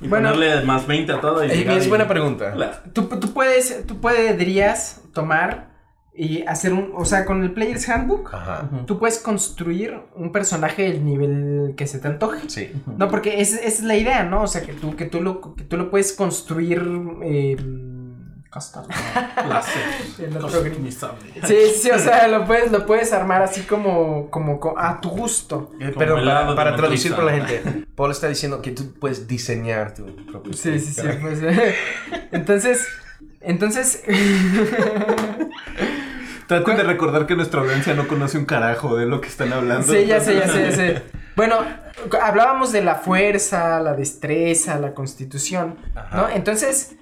[0.03, 0.33] y Bueno.
[0.33, 1.45] ponerle más 20 a todo.
[1.45, 2.53] Y Eh, es y- buena pregunta.
[2.93, 5.76] Tú, tú puedes, tú podrías tomar
[6.19, 8.71] y hacer un, o sea, con el Player's Handbook, Ajá.
[8.87, 12.49] tú puedes construir un personaje del nivel que se te antoje.
[12.49, 12.73] Sí.
[12.97, 14.43] No, porque es- esa es la idea, ¿no?
[14.43, 16.83] O sea, que tú, que tú, lo, que tú lo puedes construir...
[17.23, 17.57] Eh.
[21.47, 25.11] Sí, sí, o sea, lo puedes, lo puedes armar así como, como, co- a tu
[25.11, 25.73] gusto.
[25.81, 29.29] Eh, Como Pero helado para, traducir para la gente, Paul está diciendo que tú puedes
[29.29, 31.03] diseñar tu propio Sí, sí, sí.
[31.21, 31.41] pues,
[32.33, 32.87] entonces,
[33.41, 34.03] entonces,
[36.47, 39.93] Traten de recordar que nuestra audiencia no conoce un carajo de lo que están hablando.
[39.93, 41.03] sí, ya sé, ya sé, ya sé.
[41.37, 41.57] Bueno,
[42.23, 46.17] hablábamos de la fuerza, la destreza, la constitución, Ajá.
[46.17, 46.29] ¿no?
[46.31, 46.97] Entonces,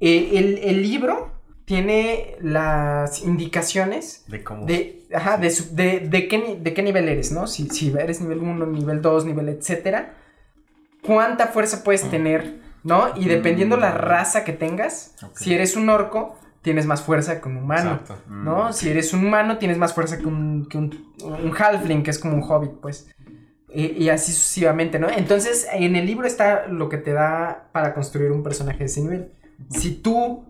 [0.00, 1.32] eh, el, el libro
[1.66, 4.64] tiene las indicaciones De cómo.
[4.64, 7.46] de, ajá, de, de, de qué, de qué nivel eres, ¿no?
[7.46, 10.14] Si, si eres nivel 1, nivel 2, nivel etcétera,
[11.02, 13.08] cuánta fuerza puedes tener, ¿no?
[13.16, 17.56] Y dependiendo la raza que tengas, si eres un orco, tienes más fuerza que un
[17.58, 18.18] humano, Exacto.
[18.30, 18.72] ¿no?
[18.72, 22.18] Si eres un humano, tienes más fuerza que un, que un, un halfling, que es
[22.18, 23.08] como un hobbit, pues.
[23.72, 25.08] Y, y así sucesivamente, ¿no?
[25.08, 29.00] Entonces, en el libro está lo que te da para construir un personaje de ese
[29.00, 29.32] nivel.
[29.70, 30.44] Si tú,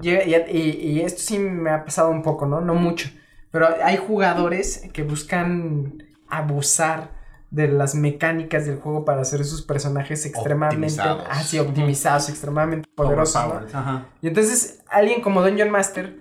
[0.00, 2.60] y, y- y esto sí me ha pasado un poco, ¿no?
[2.60, 3.08] No mucho,
[3.50, 7.10] pero hay jugadores que buscan abusar
[7.50, 11.26] de las mecánicas del juego para hacer sus personajes extremadamente Optimizados.
[11.30, 13.36] así optimizados, extremadamente poderosos,
[13.74, 14.08] Ajá.
[14.20, 16.18] Y entonces alguien como Dungeon Master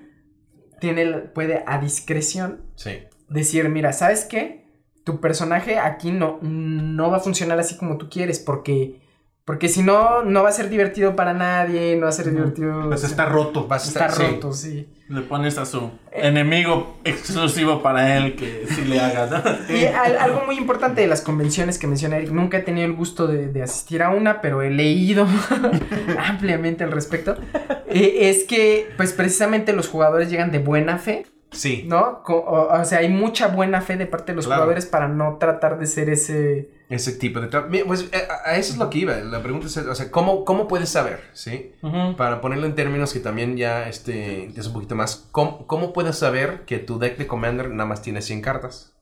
[0.80, 3.00] tiene, el- puede a discreción Sí.
[3.30, 4.66] decir, mira, ¿sabes qué?
[5.04, 9.02] Tu personaje aquí no, no va a funcionar así como tú quieres, porque,
[9.46, 12.82] porque si no, no va a ser divertido para nadie, no va a ser divertido.
[12.88, 13.68] Pues o sea, está roto.
[13.68, 14.34] Vas a está estar sí.
[14.34, 14.89] roto, sí.
[15.08, 19.28] Le pones a su enemigo exclusivo para él que sí le haga.
[19.28, 19.43] ¿no?
[19.76, 22.93] Y al- algo muy importante de las convenciones que menciona Eric, nunca he tenido el
[22.93, 25.28] gusto de, de asistir a una, pero he leído
[26.18, 27.38] ampliamente al respecto,
[27.88, 31.26] eh, es que pues precisamente los jugadores llegan de buena fe
[31.56, 31.84] Sí.
[31.88, 32.22] ¿No?
[32.28, 34.62] O, o sea, hay mucha buena fe de parte de los Claro.
[34.62, 36.70] jugadores para no tratar de ser ese.
[36.88, 37.47] Ese tipo de
[37.88, 39.16] Pues eh, a, a eso es lo que iba.
[39.16, 41.20] La pregunta es, o sea, ¿cómo, cómo puedes saber?
[41.34, 41.72] ¿Sí?
[42.18, 45.28] Para ponerlo en términos que también ya este, es un poquito más.
[45.32, 48.95] ¿cómo, ¿Cómo puedes saber que tu deck de Commander nada más tiene 100 cartas?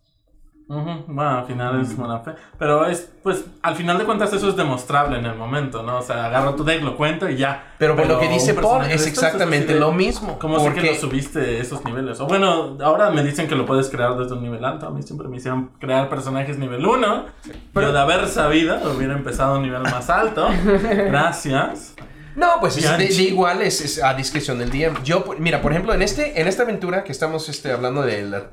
[0.68, 2.32] Ujú, Bueno, al final es buena fe.
[2.58, 5.98] Pero es, pues, al final de cuentas eso es demostrable en el momento, ¿no?
[5.98, 7.74] O sea, agarro tu deck, lo cuento y ya.
[7.78, 10.40] Pero por lo que dice Paul es exactamente lo mismo.
[10.40, 12.20] ¿Cómo sé que porque lo subiste esos niveles?
[12.22, 14.88] O bueno, ahora me dicen que lo puedes crear desde un nivel alto.
[14.88, 17.26] A mí siempre me hicieron crear personajes nivel 1.
[17.74, 20.48] Pero de haber sabido, hubiera empezado a un nivel más alto.
[20.74, 21.94] Gracias.
[22.36, 25.04] No, pues es de, igual es, es a discreción del DM.
[25.04, 28.50] Yo, mira, por ejemplo, en este, en esta aventura que estamos este, hablando de la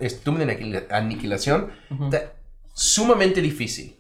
[0.91, 1.72] aniquilación,
[2.05, 2.33] está
[2.74, 3.97] sumamente difícil.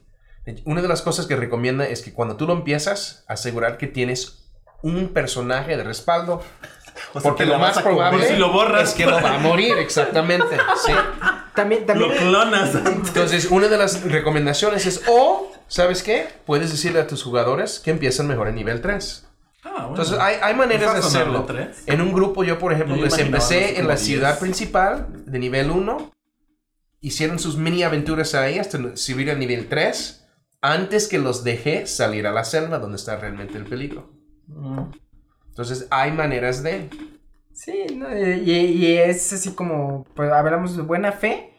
[0.64, 4.48] Una de las cosas que recomienda es que cuando tú lo empiezas, asegurar que tienes
[4.82, 6.42] un personaje de respaldo.
[7.14, 9.78] O sea, porque lo más probable Si lo borras, es que lo va a morir,
[9.78, 10.56] exactamente.
[10.84, 10.92] Sí.
[11.54, 12.10] También, también.
[12.10, 13.08] Lo clonas antes.
[13.08, 16.28] Entonces, una de las recomendaciones es, o, ¿sabes qué?
[16.46, 19.26] Puedes decirle a tus jugadores que empiezan mejor en nivel 3.
[19.62, 19.88] Ah, bueno.
[19.90, 21.44] Entonces, hay, hay maneras de ¿Es razonable hacerlo.
[21.44, 21.82] tres?
[21.86, 24.40] En un grupo, yo, por ejemplo, Yo les empecé en la ciudad 10.
[24.40, 26.12] principal de nivel 1.
[27.00, 30.26] Hicieron sus mini aventuras ahí hasta subir al nivel 3.
[30.62, 34.12] Antes que los dejé salir a la selva donde está realmente el peligro.
[34.46, 34.90] Mm.
[35.48, 36.88] Entonces, hay maneras de.
[37.52, 40.04] Sí, no, y, y es así como.
[40.14, 41.52] Pues hablamos de buena fe.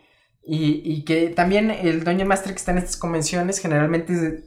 [0.43, 4.43] Y, y que también el Doña Master que está en estas convenciones generalmente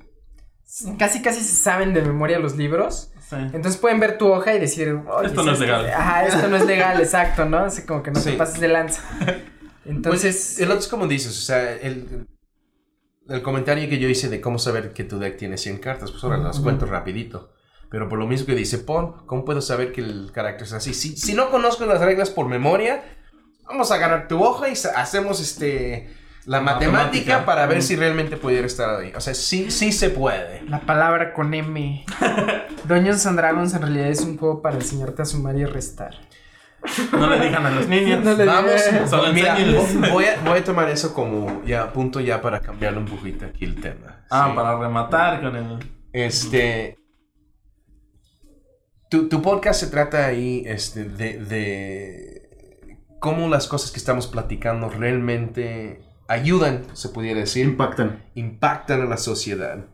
[0.99, 3.13] casi casi se saben de memoria los libros.
[3.29, 3.37] Sí.
[3.37, 5.87] Entonces pueden ver tu hoja y decir, "Oye, Esto no es legal".
[5.89, 7.59] Ajá, esto no es legal, exacto, ¿no?
[7.59, 8.33] Así como que no Sí.
[8.33, 9.03] te pases de lanza.
[9.87, 12.27] Entonces, Pues, el otro es como dices, o sea, el,
[13.29, 16.23] el comentario que yo hice de cómo saber que tu deck tiene 100 cartas, pues
[16.25, 17.51] ahora las cuento rapidito.
[17.91, 20.95] Pero por lo mismo que dice Paul, ¿cómo puedo saber que el carácter es así?
[20.95, 23.05] Si, si no conozco las reglas por memoria,
[23.65, 26.09] vamos a agarrar tu hoja y hacemos este
[26.47, 27.45] la matemática, Matemática.
[27.47, 27.83] para ver Mm.
[27.83, 29.13] si realmente pudiera estar ahí.
[29.17, 30.63] O sea, sí, sí se puede.
[30.69, 32.05] la palabra con M.
[32.89, 36.15] Dungeons and Dragons en realidad es un juego para enseñarte a sumar y restar.
[37.13, 38.23] No le digan a los niños.
[38.23, 38.73] No le- Vamos,
[39.09, 39.57] Solo mira,
[40.13, 43.65] voy a, voy a tomar eso como ya punto ya para cambiarle un poquito aquí
[43.65, 44.23] el tema.
[44.31, 44.57] Ah, Sí.
[44.57, 45.79] para rematar con el.
[46.13, 46.99] Este.
[49.11, 54.89] Tu, tu podcast se trata ahí este, de, de cómo las cosas que estamos platicando
[54.91, 58.25] realmente ayudan, se pudiera decir, Impactan.
[58.35, 59.87] impactan a la sociedad.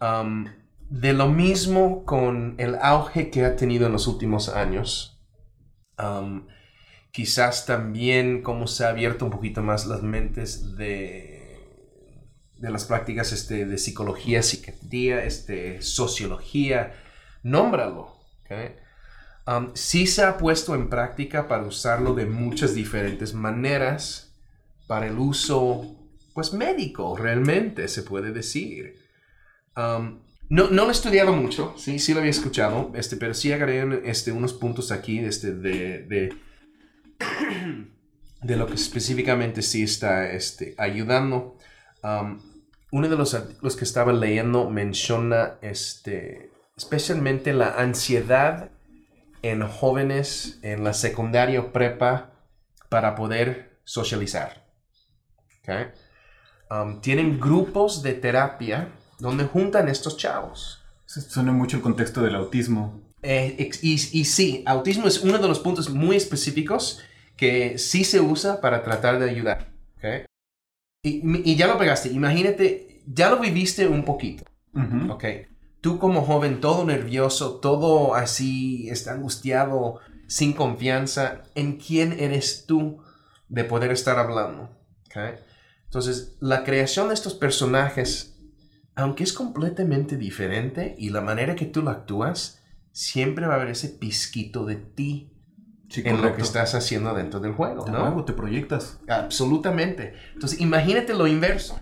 [0.00, 0.46] Um,
[0.88, 5.20] de lo mismo con el auge que ha tenido en los últimos años.
[5.98, 6.46] Um,
[7.12, 11.66] quizás también cómo se ha abierto un poquito más las mentes de,
[12.58, 16.94] de las prácticas este, de psicología, psiquiatría, este, sociología,
[17.42, 18.16] nómbralo.
[18.44, 18.52] ¿ok?
[19.48, 24.25] Um, sí se ha puesto en práctica para usarlo de muchas diferentes maneras
[24.86, 25.96] para el uso,
[26.34, 28.96] pues médico, realmente se puede decir.
[30.48, 34.08] No, no lo he estudiado mucho, sí, sí lo había escuchado, este, pero sí agarré
[34.08, 36.30] este, unos puntos aquí este, de,
[38.42, 41.58] de, lo que específicamente sí está este, ayudando.
[42.92, 48.70] Uno de los, los que estaba leyendo menciona este, especialmente la ansiedad
[49.42, 52.32] en jóvenes en la secundaria o prepa
[52.88, 54.65] para poder socializar.
[55.66, 55.92] ¿Ok?
[56.70, 58.88] Um, tienen grupos de terapia
[59.18, 60.82] donde juntan estos chavos.
[61.04, 63.00] Se suena mucho el contexto del autismo.
[63.22, 67.02] Eh, y, y sí, autismo es uno de los puntos muy específicos
[67.36, 69.68] que sí se usa para tratar de ayudar.
[69.98, 70.26] ¿ok?
[71.02, 74.44] Y, y ya lo pegaste, imagínate, ya lo viviste un poquito.
[74.74, 75.12] Ujú.
[75.12, 75.24] Ok.
[75.80, 83.02] Tú como joven, todo nervioso, todo así, está angustiado, sin confianza, ¿en quién eres tú
[83.48, 84.70] de poder estar hablando?
[85.06, 85.38] Ok.
[85.86, 88.38] Entonces, la creación de estos personajes,
[88.94, 92.62] aunque es completamente diferente y la manera que tú lo actúas,
[92.92, 95.32] siempre va a haber ese pizquito de ti
[95.88, 98.24] Sí, en lo que estás haciendo dentro del juego, ¿no?
[98.24, 98.98] te proyectas.
[99.08, 100.14] Absolutamente.
[100.34, 101.78] Entonces, imagínate lo inverso.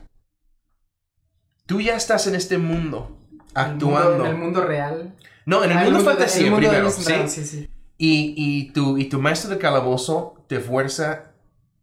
[1.66, 4.26] Tú ya estás en este mundo actuando.
[4.26, 5.14] En el mundo real.
[5.46, 7.12] No, en el Ah, mundo, fantasía mundo de ¿sí?
[7.28, 7.70] sí, sí.
[7.96, 11.33] Y, y, tu, y tu maestro de calabozo te fuerza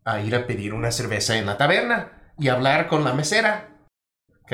[0.03, 3.87] a ir a pedir una cerveza en la taberna y hablar con la mesera.
[4.43, 4.53] ¿Ok?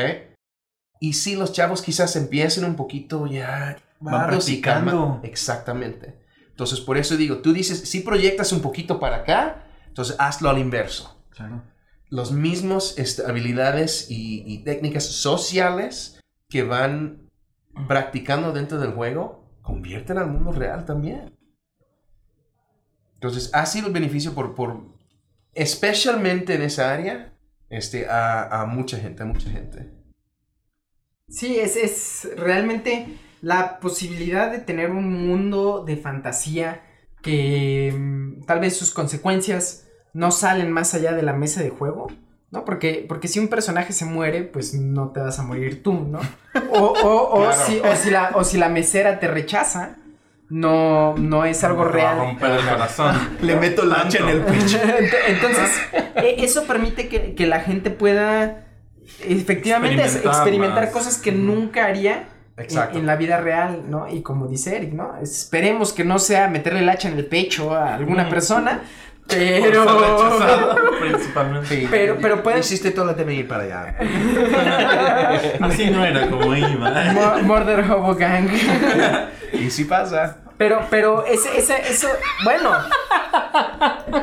[1.00, 3.78] Y si los chavos quizás empiecen un poquito ya...
[4.00, 5.22] Van practicando.
[5.24, 6.20] Exactamente.
[6.50, 10.60] Entonces, por eso digo, tú dices, si proyectas un poquito para acá, entonces hazlo al
[10.60, 11.24] inverso.
[11.30, 11.64] Claro.
[12.10, 17.30] Los mismos este, habilidades y, y técnicas sociales que van
[17.88, 21.36] practicando dentro del juego, convierten al mundo real también.
[23.16, 24.97] Entonces, ha sido el beneficio por, por
[25.58, 27.34] especialmente en esa área,
[27.70, 29.92] este, a, a mucha gente, a mucha gente.
[31.30, 33.08] Sí, es, es realmente
[33.42, 36.84] la posibilidad de tener un mundo de fantasía
[37.22, 42.08] que mm, tal vez sus consecuencias no salen más allá de la mesa de juego,
[42.50, 42.64] ¿no?
[42.64, 46.20] Porque, porque si un personaje se muere, pues no te vas a morir tú, ¿no?
[46.72, 47.62] O, o, o Claro.
[47.66, 49.98] si, o, si la, o si la mesera te rechaza,
[50.50, 52.18] no, no es algo real.
[52.20, 53.16] romper el corazón.
[53.42, 54.78] Le meto la hacha en el pecho.
[54.82, 55.72] Ent- Entonces,
[56.16, 58.64] e- eso permite que, que la gente pueda
[59.26, 62.28] efectivamente Experimentar cosas que nunca haría
[62.58, 64.08] en, en la vida real, ¿no?
[64.08, 65.18] Y como dice Eric, ¿no?
[65.22, 68.30] Esperemos que no sea meterle el hacha en el pecho a alguna Mm.
[68.30, 68.82] persona,
[69.28, 69.86] pero...
[71.00, 71.88] principalmente.
[71.90, 73.96] Pero- pero pueden- Hiciste toda la TV para allá.
[75.62, 76.92] Así no era como iba.
[77.44, 78.50] Murder Hobo Gang.
[79.54, 80.38] y sí pasa.
[80.58, 82.08] Pero, pero ese, ese, eso,
[82.44, 82.72] bueno,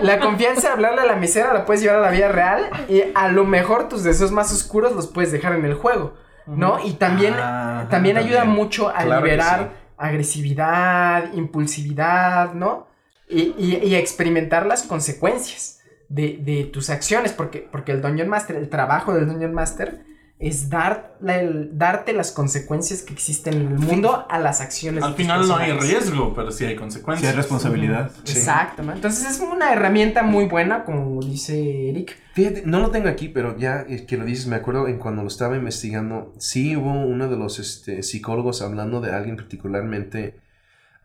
[0.02, 3.02] la confianza de hablarle a la mesera la puedes llevar a la vida real y
[3.14, 6.14] a lo mejor tus deseos más oscuros los puedes dejar en el juego,
[6.46, 6.78] ¿no?
[6.84, 12.88] Y también, Ah, también ayuda mucho a Claro liberar agresividad, impulsividad, ¿no?
[13.28, 18.56] Y, y- y experimentar las consecuencias de, de tus acciones, porque, porque el Dungeon Master,
[18.56, 20.02] el trabajo del Dungeon Master
[20.38, 25.02] es dar la- el- darte las consecuencias que existen en el mundo a las acciones.
[25.02, 27.30] Al de tus final no hay riesgo, pero sí hay Sí, consecuencias.
[27.30, 28.10] hay responsabilidad.
[28.24, 28.36] Sí.
[28.38, 28.92] Exacto, ¿no?
[28.92, 32.16] Entonces es una herramienta muy buena, como dice Eric.
[32.34, 35.22] Fíjate, no lo tengo aquí, pero ya eh, que lo dices, me acuerdo en cuando
[35.22, 40.34] lo estaba investigando, sí hubo uno de los este, psicólogos hablando de alguien particularmente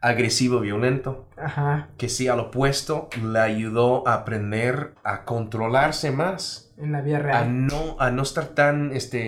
[0.01, 6.93] agresivo, violento, Ajá, que sí, al opuesto, le ayudó a aprender a controlarse más, en
[6.93, 7.67] la vida a real.
[7.67, 9.19] no, a no estar tan este,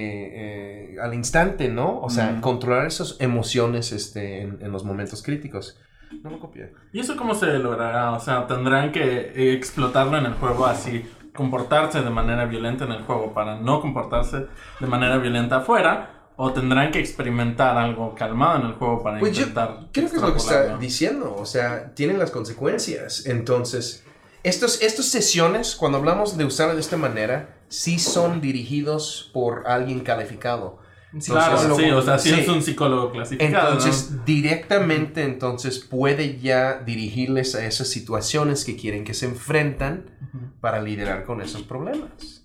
[0.93, 1.99] eh, al instante, ¿no?
[1.99, 2.41] O sea, Mm.
[2.41, 5.77] controlar esas emociones este, en, en los momentos críticos.
[6.23, 6.73] No lo copié.
[6.93, 8.11] ¿Y eso cómo se logrará?
[8.11, 12.91] O sea, tendrán que eh, explotarlo en el juego así, comportarse de manera violenta en
[12.91, 14.47] el juego para no comportarse
[14.79, 19.33] de manera violenta afuera, o tendrán que experimentar algo calmado en el juego para Pues
[19.37, 19.89] yo intentar.
[19.91, 23.27] Creo que es lo que está diciendo, o sea, tienen las consecuencias.
[23.27, 24.03] Entonces,
[24.41, 29.99] estos, estas sesiones, cuando hablamos de usar de esta manera, sí son dirigidos por alguien
[29.99, 30.79] calificado.
[31.19, 32.39] Sí, Claro, sí, o sea, si Sí.
[32.39, 33.73] es un psicólogo clasificado.
[33.73, 40.53] Entonces, directamente, entonces, puede ya dirigirles a esas situaciones que quieren que se enfrentan ¿no?
[40.59, 42.40] para lidiar con esos problemas.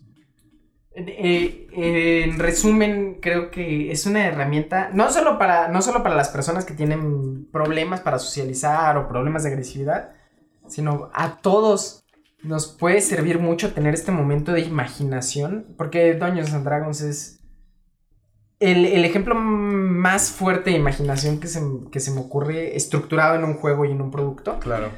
[0.98, 6.14] Eh, eh, en resumen, creo que es una herramienta, no solo, para, no solo para
[6.14, 10.14] las personas que tienen problemas para socializar o problemas de agresividad,
[10.68, 12.06] sino a todos
[12.42, 17.40] nos puede servir mucho tener este momento de imaginación, porque Dungeons and Dragons es
[18.58, 21.60] el, el ejemplo más fuerte de imaginación que se,
[21.92, 24.58] que se me ocurre estructurado en un juego y en un producto.
[24.60, 24.88] Claro.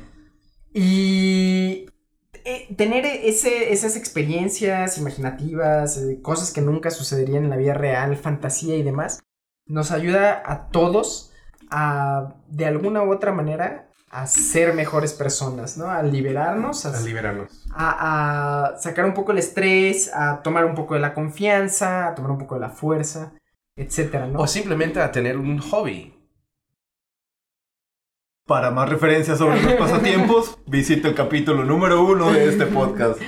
[0.73, 1.87] Y
[2.49, 8.17] eh, tener ese, esas experiencias imaginativas, eh, cosas que nunca sucederían en la vida real,
[8.17, 9.21] fantasía y demás,
[9.67, 11.33] nos ayuda a todos
[11.71, 15.91] a, de alguna u otra manera, a ser mejores personas, ¿no?
[15.91, 17.67] A liberarnos, a, A liberarnos.
[17.75, 22.15] a- a sacar un poco el estrés, a tomar un poco de la confianza, a
[22.15, 23.33] tomar un poco de la fuerza,
[23.77, 24.39] etcétera, ¿no?
[24.41, 26.15] O simplemente a tener un hobby.
[28.49, 33.21] Para más referencias sobre los pasatiempos, visita el capítulo número uno de este podcast.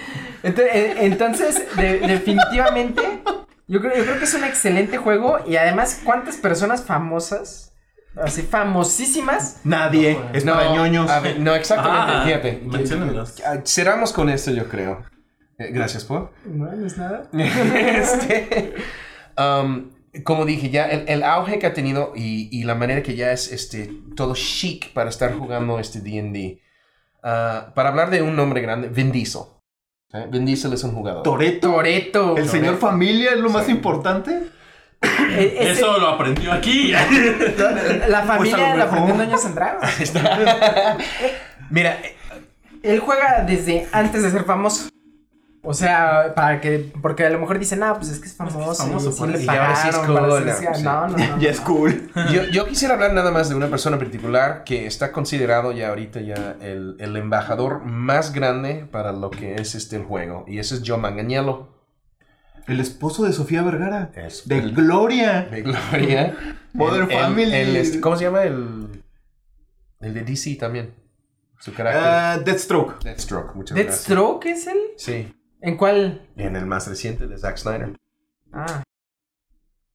[0.42, 0.58] Ent-
[0.98, 3.02] Entonces, de- definitivamente,
[3.68, 7.74] yo creo, yo creo que es un excelente juego y además, ¿cuántas personas famosas,
[8.16, 11.10] así famosísimas, Nadie, es para ñoños.
[11.10, 12.62] a ver, no, exactamente, Ah, fíjate.
[12.64, 13.42] menciónenlos.
[13.46, 15.02] Ah, Cerramos con esto, yo creo.
[15.58, 16.30] Eh, gracias, Paul.
[16.46, 17.28] no, no es nada?
[17.34, 18.72] Este,
[19.36, 19.90] um,
[20.24, 23.32] como dije, ya el, el auge que ha tenido y, y la manera que ya
[23.32, 26.61] es este, todo chic para estar jugando este D&D.
[27.22, 29.42] Ah, para hablar de un nombre grande, Vin Diesel.
[30.12, 30.26] ¿Eh?
[30.30, 31.22] Vin Diesel es un jugador.
[31.22, 31.70] Toreto.
[31.70, 32.36] Toreto.
[32.36, 33.72] El señor familia es lo más Sí.
[33.72, 34.42] importante.
[35.02, 36.88] Eh, ese- Eso lo aprendió aquí.
[38.08, 40.12] la familia Pues lo la aprendió en and Dragons.
[41.70, 41.98] Mira,
[42.82, 44.88] Él juega desde antes de ser famoso.
[45.62, 48.82] O sea, para que, porque a lo mejor dicen, ah, pues es que es famoso,
[48.82, 50.82] famoso, y, sí le y ahora sí es pagaron cool, sí.
[50.82, 51.38] No, no, no.
[51.38, 52.11] Ya es cool.
[52.32, 55.90] yo, yo quisiera hablar nada más de una persona en particular que está considerado ya
[55.90, 60.46] ahorita ya el, el embajador más grande para lo que es este el juego.
[60.48, 61.68] Y ese es Joe Manganiello.
[62.66, 64.12] El esposo de Sofía Vergara.
[64.14, 65.42] Es De el- Gloria.
[65.42, 66.36] de Gloria.
[66.72, 67.54] El- el- Family.
[67.54, 68.44] el ¿Cómo se llama?
[68.44, 69.02] El,
[70.00, 70.94] el de DC también.
[71.58, 72.02] Su carácter.
[72.02, 73.02] Ah, Deathstroke.
[73.02, 73.96] Deathstroke, muchas gracias.
[74.06, 74.78] ¿Deathstroke es él?
[74.96, 76.28] Sí, ¿En cuál?
[76.36, 77.96] en el más reciente de Zack Snyder.
[78.52, 78.82] Ah,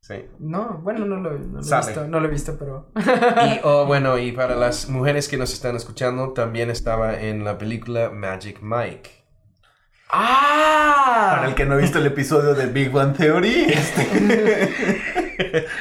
[0.02, 0.24] Sí.
[0.38, 2.92] no, bueno, no lo, no lo he visto, no lo he visto, pero...
[2.96, 7.58] Y, oh, bueno, y para las mujeres que nos están escuchando, también estaba en la
[7.58, 9.10] película Magic Mike.
[10.12, 11.32] ¡Ah!
[11.38, 13.66] Para el que no ha visto el episodio de Big Bang Theory.
[13.68, 15.66] este,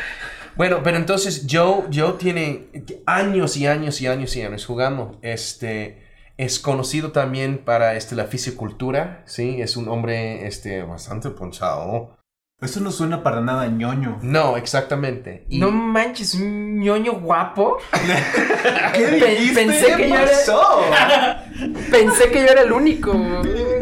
[0.57, 2.69] Bueno, pero entonces Joe, Joe tiene
[3.07, 5.19] años y años y años y años jugando.
[5.21, 6.04] Este
[6.37, 9.61] es conocido también para este, la fisicultura, ¿sí?
[9.61, 12.17] Es un hombre este, bastante ponchado.
[12.61, 14.19] Eso no suena para nada ñoño.
[14.23, 15.45] No, exactamente.
[15.49, 17.79] Y- No manches, un ñoño guapo.
[18.95, 19.55] ¿Qué Pe- dijiste?
[19.67, 21.45] pensé que yo era-
[21.91, 23.13] Pensé que yo era el único.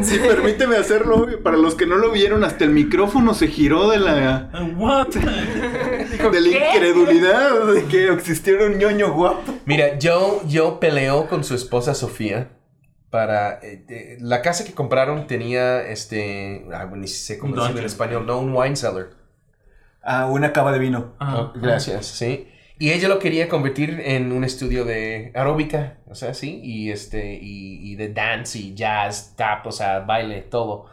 [0.03, 1.26] Sí, permíteme hacerlo.
[1.44, 5.09] Para los que no lo vieron, hasta el micrófono se giró de la, What?
[6.32, 6.66] de la ¿qué?
[6.74, 9.54] incredulidad de que existiera un ñoño guapo.
[9.64, 12.50] Mira, Joe, Joe peleó con su esposa Sofía
[13.10, 13.58] para...
[13.62, 16.66] eh, eh, la casa que compraron tenía este...
[16.72, 18.26] ah, ni sé cómo decirlo en español.
[18.26, 19.10] No, un wine cellar.
[20.02, 21.14] Ah, una cava de vino.
[21.20, 22.48] Ah, Oh, gracias, sí.
[22.78, 27.34] Y ella lo quería convertir en un estudio de aeróbica, o sea, sí, y este,
[27.40, 30.86] y, y de dance y jazz, tap, o sea, baile, todo.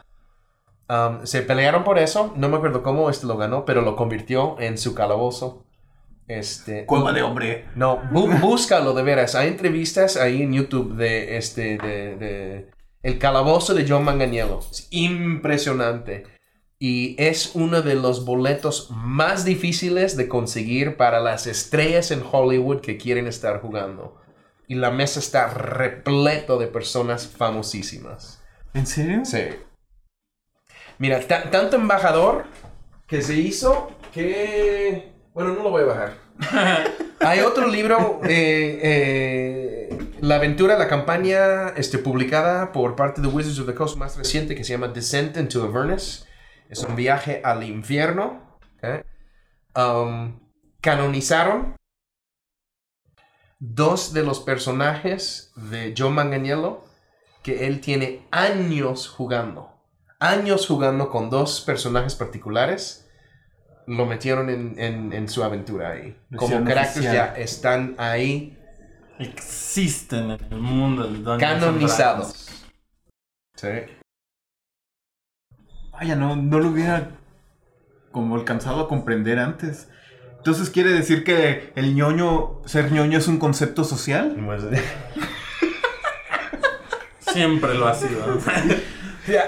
[0.90, 4.56] Um, se pelearon por eso, no me acuerdo cómo este lo ganó, pero lo convirtió
[4.58, 5.64] en su calabozo.
[6.26, 7.66] Este, Cueva de hombre.
[7.76, 9.36] no, bú- búscalo de veras.
[9.36, 12.70] Hay entrevistas ahí en YouTube de este, de, de
[13.04, 14.58] el calabozo de John Manganiello.
[14.70, 16.24] Es impresionante.
[16.78, 22.80] Y es uno de los boletos más difíciles de conseguir para las estrellas en Hollywood
[22.80, 24.16] que quieren estar jugando.
[24.66, 28.42] Y la mesa está repleto de personas famosísimas.
[28.72, 29.24] ¿En serio?
[29.24, 29.42] Sí.
[31.00, 32.44] Mira, ta- tanto embajador
[33.06, 35.14] que se hizo que...
[35.32, 36.14] Bueno, no lo voy a bajar.
[37.20, 43.58] Hay otro libro, eh, eh, La aventura, la campaña este, publicada por parte de Wizards
[43.60, 46.26] of the Coast más reciente que se llama Descent into Avernus.
[46.68, 48.58] Es un viaje al infierno.
[49.74, 50.38] Um,
[50.82, 51.76] canonizaron
[53.58, 56.84] dos de los personajes de Joe Manganiello
[57.42, 59.79] que él tiene años jugando.
[60.20, 63.08] Años jugando con dos personajes particulares.
[63.86, 66.16] Lo metieron en, en- en su aventura ahí.
[66.36, 68.56] Como caracteres ya están ahí
[69.18, 72.48] Existen en el mundo del Dungeons canonizados.
[73.56, 73.68] Sí.
[75.92, 77.10] Vaya, no, no lo hubiera
[78.12, 79.88] como alcanzado a comprender antes.
[80.38, 84.34] Entonces quiere decir que el ñoño, ser ñoño es un concepto social.
[84.46, 84.62] Pues.
[87.32, 88.38] Siempre lo ha sido.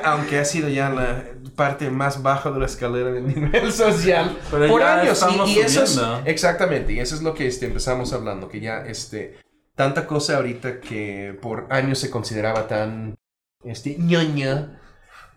[0.05, 1.25] aunque ha sido ya la...
[1.57, 5.25] parte más baja de la escalera del nivel social Pero por años.
[5.47, 8.85] Y, y eso es, exactamente, y eso es lo que este, empezamos hablando, que ya
[8.85, 9.39] este,
[9.75, 13.17] tanta cosa ahorita que por años se consideraba tan
[13.65, 14.81] este, ñoña,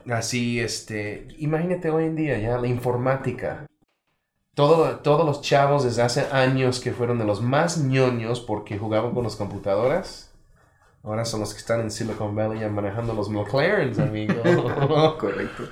[0.10, 3.66] así, este, imagínate hoy en día ya la informática.
[4.54, 9.14] Todo, todos los chavos desde hace años que fueron de los más ñoños porque jugaban
[9.14, 10.34] con las computadoras.
[11.06, 14.34] Ahora son los que están en Silicon Valley ya manejando los McLarens, amigo.
[15.20, 15.70] Correcto.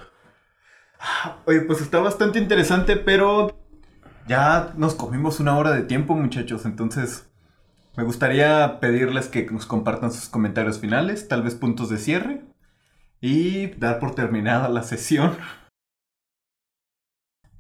[1.46, 3.58] Oye, pues está bastante interesante, pero
[4.28, 6.66] ya nos comimos una hora de tiempo, muchachos.
[6.66, 7.28] Entonces,
[7.98, 12.44] me gustaría pedirles que nos compartan sus comentarios finales, tal vez puntos de cierre,
[13.20, 15.36] y dar por terminada la sesión.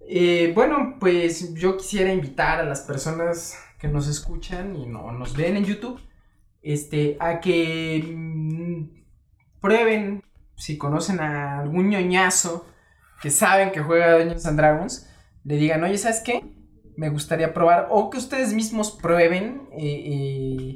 [0.07, 5.36] Eh, bueno, pues yo quisiera invitar a las personas que nos escuchan y no nos
[5.36, 5.99] ven en YouTube,
[6.64, 10.24] este, a que mm, prueben
[10.55, 12.66] si conocen a algún ñoñazo
[13.22, 15.09] que saben que juega Dungeons and Dragons,
[15.43, 16.43] le digan, oye, ¿sabes qué?
[16.97, 19.68] Me gustaría probar, o que ustedes mismos prueben.
[19.78, 20.76] eh,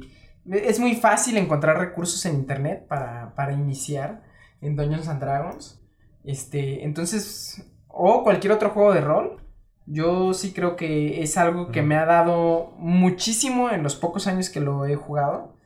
[0.50, 4.22] es muy fácil encontrar recursos en internet para, para iniciar
[4.62, 5.80] en Dungeons and Dragons.
[6.24, 9.42] Este, entonces, o cualquier otro juego de rol.
[9.86, 14.50] Yo sí creo que es algo que me ha dado muchísimo en los pocos años
[14.50, 15.57] que lo he jugado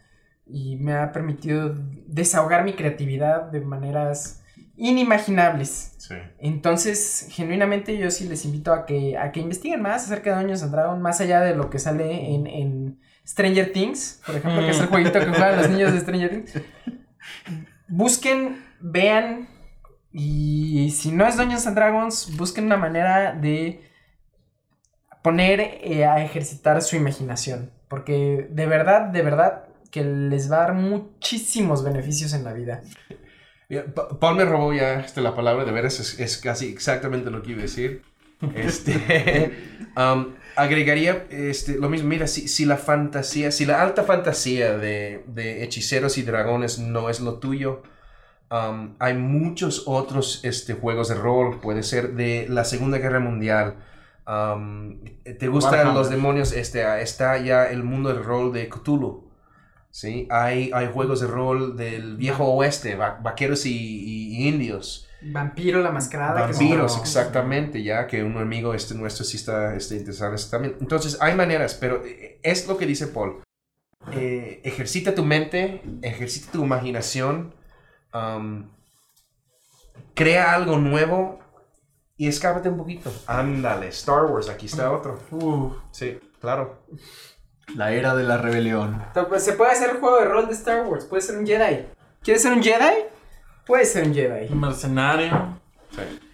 [0.47, 1.75] y me ha permitido
[2.07, 4.43] desahogar mi creatividad de maneras
[4.77, 5.95] inimaginables.
[5.99, 6.15] Sí.
[6.39, 10.63] Entonces, genuinamente yo sí les invito a que, a que investiguen más acerca de Dungeons
[10.63, 14.71] and Dragons, más allá de lo que sale en, en Stranger Things, por ejemplo, que
[14.71, 16.61] es el jueguito que juegan los niños de Stranger Things.
[17.89, 19.49] Busquen, vean,
[20.11, 23.89] y si no es Dungeons and Dragons, busquen una manera de
[25.23, 30.61] poner eh, a ejercitar su imaginación, porque de verdad, de verdad, que les va a
[30.61, 32.83] dar muchísimos beneficios en la vida.
[34.19, 37.53] Paul me robó ya este, la palabra, de veras es, es casi exactamente lo que
[37.53, 38.03] iba a decir.
[38.55, 39.53] Este,
[39.97, 45.25] um, agregaría este, lo mismo, mira, si, si la fantasía, si la alta fantasía de,
[45.27, 47.83] de hechiceros y dragones no es lo tuyo,
[48.51, 53.77] um, hay muchos otros este, juegos de rol, puede ser de la Segunda Guerra Mundial.
[54.27, 55.01] Um,
[55.39, 56.53] ¿Te gustan los demonios?
[56.53, 59.22] Este, está ya el mundo del rol de Cthulhu.
[59.93, 60.27] ¿Sí?
[60.31, 65.09] Hay, hay juegos de rol del viejo oeste, va- vaqueros y, y- y indios.
[65.25, 66.41] Vampiro la mascarada.
[66.41, 70.75] Vampiros, exactamente, ya que un amigo este nuestro sí está este, interesado también.
[70.81, 73.41] Entonces, hay maneras, pero eh, es lo que dice Paul.
[74.11, 77.55] Eh, ejercita tu mente, ejercita tu imaginación,
[78.13, 78.69] um,
[80.15, 81.39] crea algo nuevo
[82.17, 83.13] y escápate un poquito.
[83.27, 85.21] Ándale, Star Wars, aquí está otro.
[85.31, 86.83] Uf, Sí, claro.
[87.75, 89.03] La era de la rebelión.
[89.29, 91.87] Pues se puede hacer juego de rol de Star Wars, puede ser un Jedi.
[92.23, 93.05] ¿Quieres ser un Jedi?
[93.67, 94.53] Puede ser un Jedi.
[94.53, 95.59] un mercenario.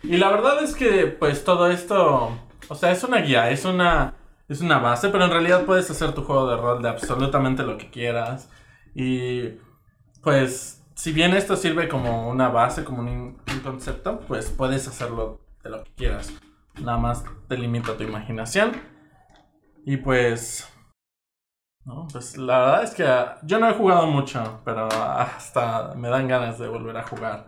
[0.03, 2.31] Y la verdad es que, pues, todo esto,
[2.69, 4.15] o sea, es una guía, es una,
[4.49, 7.77] es una base, pero en realidad puedes hacer tu juego de rol de absolutamente lo
[7.77, 8.49] que quieras.
[8.95, 9.59] Y,
[10.23, 15.41] pues, si bien esto sirve como una base, como un, un concepto, pues puedes hacerlo
[15.63, 16.33] de lo que quieras.
[16.81, 18.73] Nada más te limita tu imaginación.
[19.85, 20.69] Y pues...
[21.89, 26.11] No, pues la verdad es que ah, yo no he jugado mucho, pero hasta me
[26.11, 27.47] dan ganas de volver a jugar.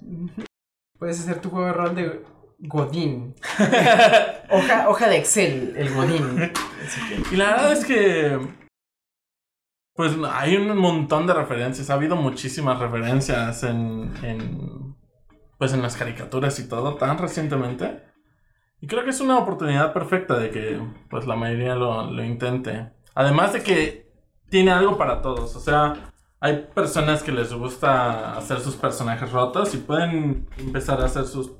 [0.98, 2.24] Puedes hacer tu juego de rol de
[2.58, 3.34] Godín.
[4.50, 6.50] hoja, hoja de Excel, el Godín.
[7.30, 8.40] Y la verdad es que.
[9.92, 11.90] Pues hay un montón de referencias.
[11.90, 14.14] Ha habido muchísimas referencias en.
[14.22, 14.96] en
[15.58, 18.05] pues en las caricaturas y todo, tan recientemente.
[18.86, 22.90] Creo que es una oportunidad perfecta de que pues la mayoría lo, lo intente.
[23.14, 24.06] Además de que
[24.48, 25.56] tiene algo para todos.
[25.56, 31.06] O sea, hay personas que les gusta hacer sus personajes rotos y pueden empezar a
[31.06, 31.52] hacer sus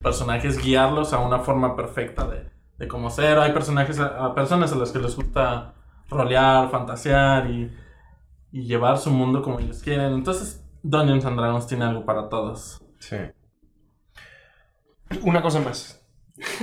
[0.00, 3.38] personajes, guiarlos a una forma perfecta de, de cómo ser.
[3.38, 5.74] Hay personajes, a personas a las que les gusta
[6.08, 7.70] rolear, fantasear y,
[8.52, 10.12] y llevar su mundo como ellos quieren.
[10.12, 12.82] Entonces, Dungeons and Dragons tiene algo para todos.
[12.98, 13.16] Sí.
[15.22, 16.03] Una cosa más.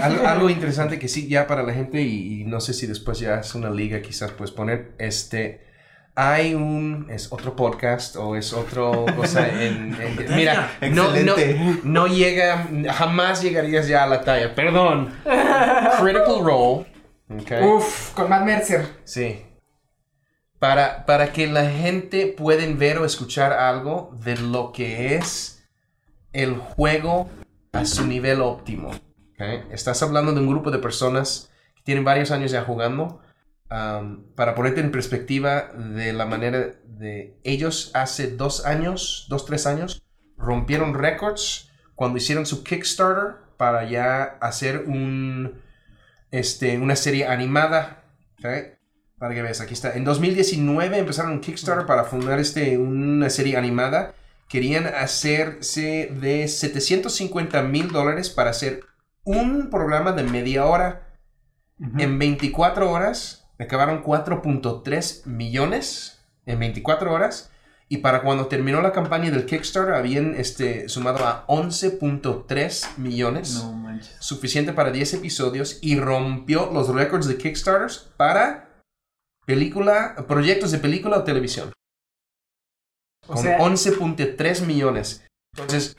[0.02, 3.20] Algo, algo interesante que sí, ya para la gente, y, y no sé si después
[3.20, 5.62] ya es una liga, quizás puedes poner, este,
[6.16, 11.10] hay un, es otro podcast o es otro cosa en, en- mira, no,
[11.84, 15.14] no, llega, jamás llegarías ya a la talla, perdón.
[16.00, 16.86] Critical Role,
[17.30, 17.52] ok.
[17.78, 18.86] Uf, con Matt Mercer.
[19.06, 19.46] Sí.
[20.60, 25.64] Para, para que la gente pueda ver o escuchar algo de lo que es
[26.34, 27.30] el juego
[27.72, 28.92] a su nivel óptimo.
[29.42, 29.72] ¿Ok?
[29.72, 33.22] Estás hablando de un grupo de personas que tienen varios años ya jugando.
[34.36, 40.04] para ponerte en perspectiva de la manera de ellos hace dos años, dos, tres años,
[40.38, 45.62] rompieron récords cuando hicieron su Kickstarter para ya hacer un,
[46.32, 48.04] este, una serie animada.
[48.40, 48.46] ¿ok?
[49.18, 49.96] Para que veas, aquí está.
[49.96, 54.14] En 2019 empezaron un Kickstarter para fundar este, una serie animada.
[54.50, 58.91] Querían hacerse de 750 mil dólares para hacer
[59.24, 61.08] un programa de media hora.
[61.98, 67.52] En 24 horas acabaron 4.3 millones en 24 horas.
[67.88, 73.56] Y para cuando terminó la campaña del Kickstarter habían este, sumado a 11.3 millones.
[73.56, 74.16] No manches.
[74.20, 78.70] Suficiente para 10 episodios y rompió los récords de Kickstarters para
[79.46, 81.74] película, proyectos de película o televisión.
[83.28, 85.26] O Con sea, 11.3 millones.
[85.54, 85.98] Entonces,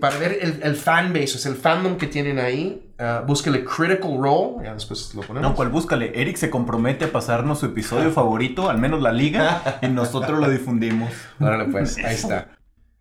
[0.00, 4.18] para ver el, el fanbase, o sea, el fandom que tienen ahí, ah, búsquele Critical
[4.18, 4.64] Role.
[4.64, 5.48] Ya después lo ponemos.
[5.48, 6.20] No, cual búscale.
[6.20, 10.48] Eric se compromete a pasarnos su episodio favorito, al menos la liga, y nosotros lo
[10.50, 11.12] difundimos.
[11.40, 12.56] Órale, pues, ahí está.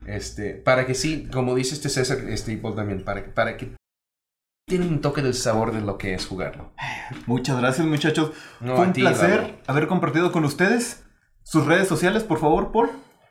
[0.05, 3.75] Este, para que sí, como dice este César, este Paul también, para que, para que
[4.67, 6.73] tiene un toque del sabor de lo que es jugarlo.
[7.27, 8.31] Muchas gracias, muchachos.
[8.59, 11.03] No, Fue un ti, placer haber compartido con ustedes.
[11.43, 12.89] Sus redes sociales, por favor, Paul.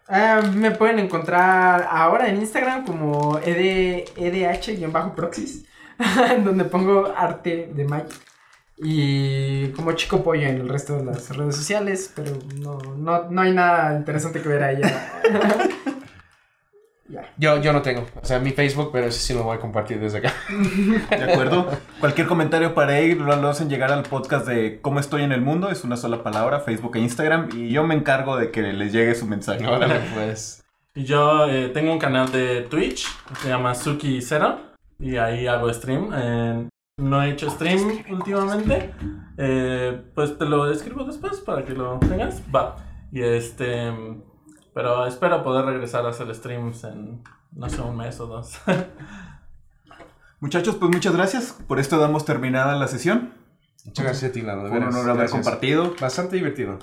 [0.09, 5.67] Ah, me pueden encontrar ahora en Instagram como ED, EDH-proxys,
[6.45, 8.21] donde pongo arte de Magic.
[8.77, 13.41] Y como chico pollo en el resto de las redes sociales, pero no, no, no
[13.41, 14.81] hay nada interesante que ver ahí.
[17.37, 20.01] Yo, yo no tengo, o sea, mi Facebook, pero ese sí lo voy a compartir
[20.01, 20.33] desde acá.
[21.11, 21.69] ¿De acuerdo?
[22.01, 25.71] Cualquier comentario para Eric lo, hacen llegar al podcast de Cómo estoy en el mundo.
[25.71, 27.51] Es una sola palabra, Facebook e Instagram.
[27.55, 29.67] Y yo me encargo de que les llegue su mensaje.
[29.67, 30.65] Órale, pues.
[30.95, 33.09] Y yo eh, tengo un canal de Twitch,
[33.43, 34.59] se llama Suki Zero,
[35.01, 36.11] y ahí hago stream.
[36.15, 38.93] Eh, no he hecho stream últimamente,
[39.37, 42.41] eh, pues te lo escribo después para que lo tengas.
[42.55, 42.77] Va.
[43.11, 43.93] Y este,
[44.75, 47.23] pero espero poder regresar a hacer streams en,
[47.53, 48.59] no sé, un mes o dos.
[50.41, 51.57] Muchachos, pues muchas gracias.
[51.67, 53.33] Por esto damos terminada la sesión.
[53.87, 54.65] Muchas gracias a ti, Lalo.
[54.65, 55.43] de Fue un veras, honor haber gracias.
[55.43, 55.95] compartido.
[56.01, 56.79] Bastante divertido.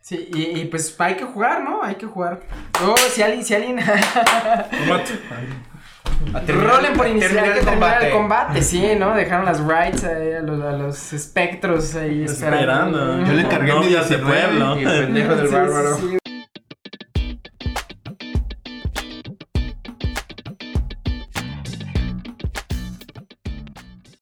[0.00, 1.82] Sí, y, y pues hay que jugar, ¿no?
[1.82, 2.40] Hay que jugar.
[2.80, 3.78] Luego, si alguien, si alguien...
[6.46, 9.14] Rolen por iniciar, hay que terminar el combate, sí, ¿no?
[9.14, 12.98] Dejaron las rights ahí a los, a los espectros ahí Esperando.
[12.98, 13.26] esperando.
[13.26, 14.24] Yo le cargué mi de 19.
[14.24, 14.80] pueblo.
[14.80, 15.94] Y el pendejo del Sí, bárbaro.
[15.96, 16.18] sí, sí.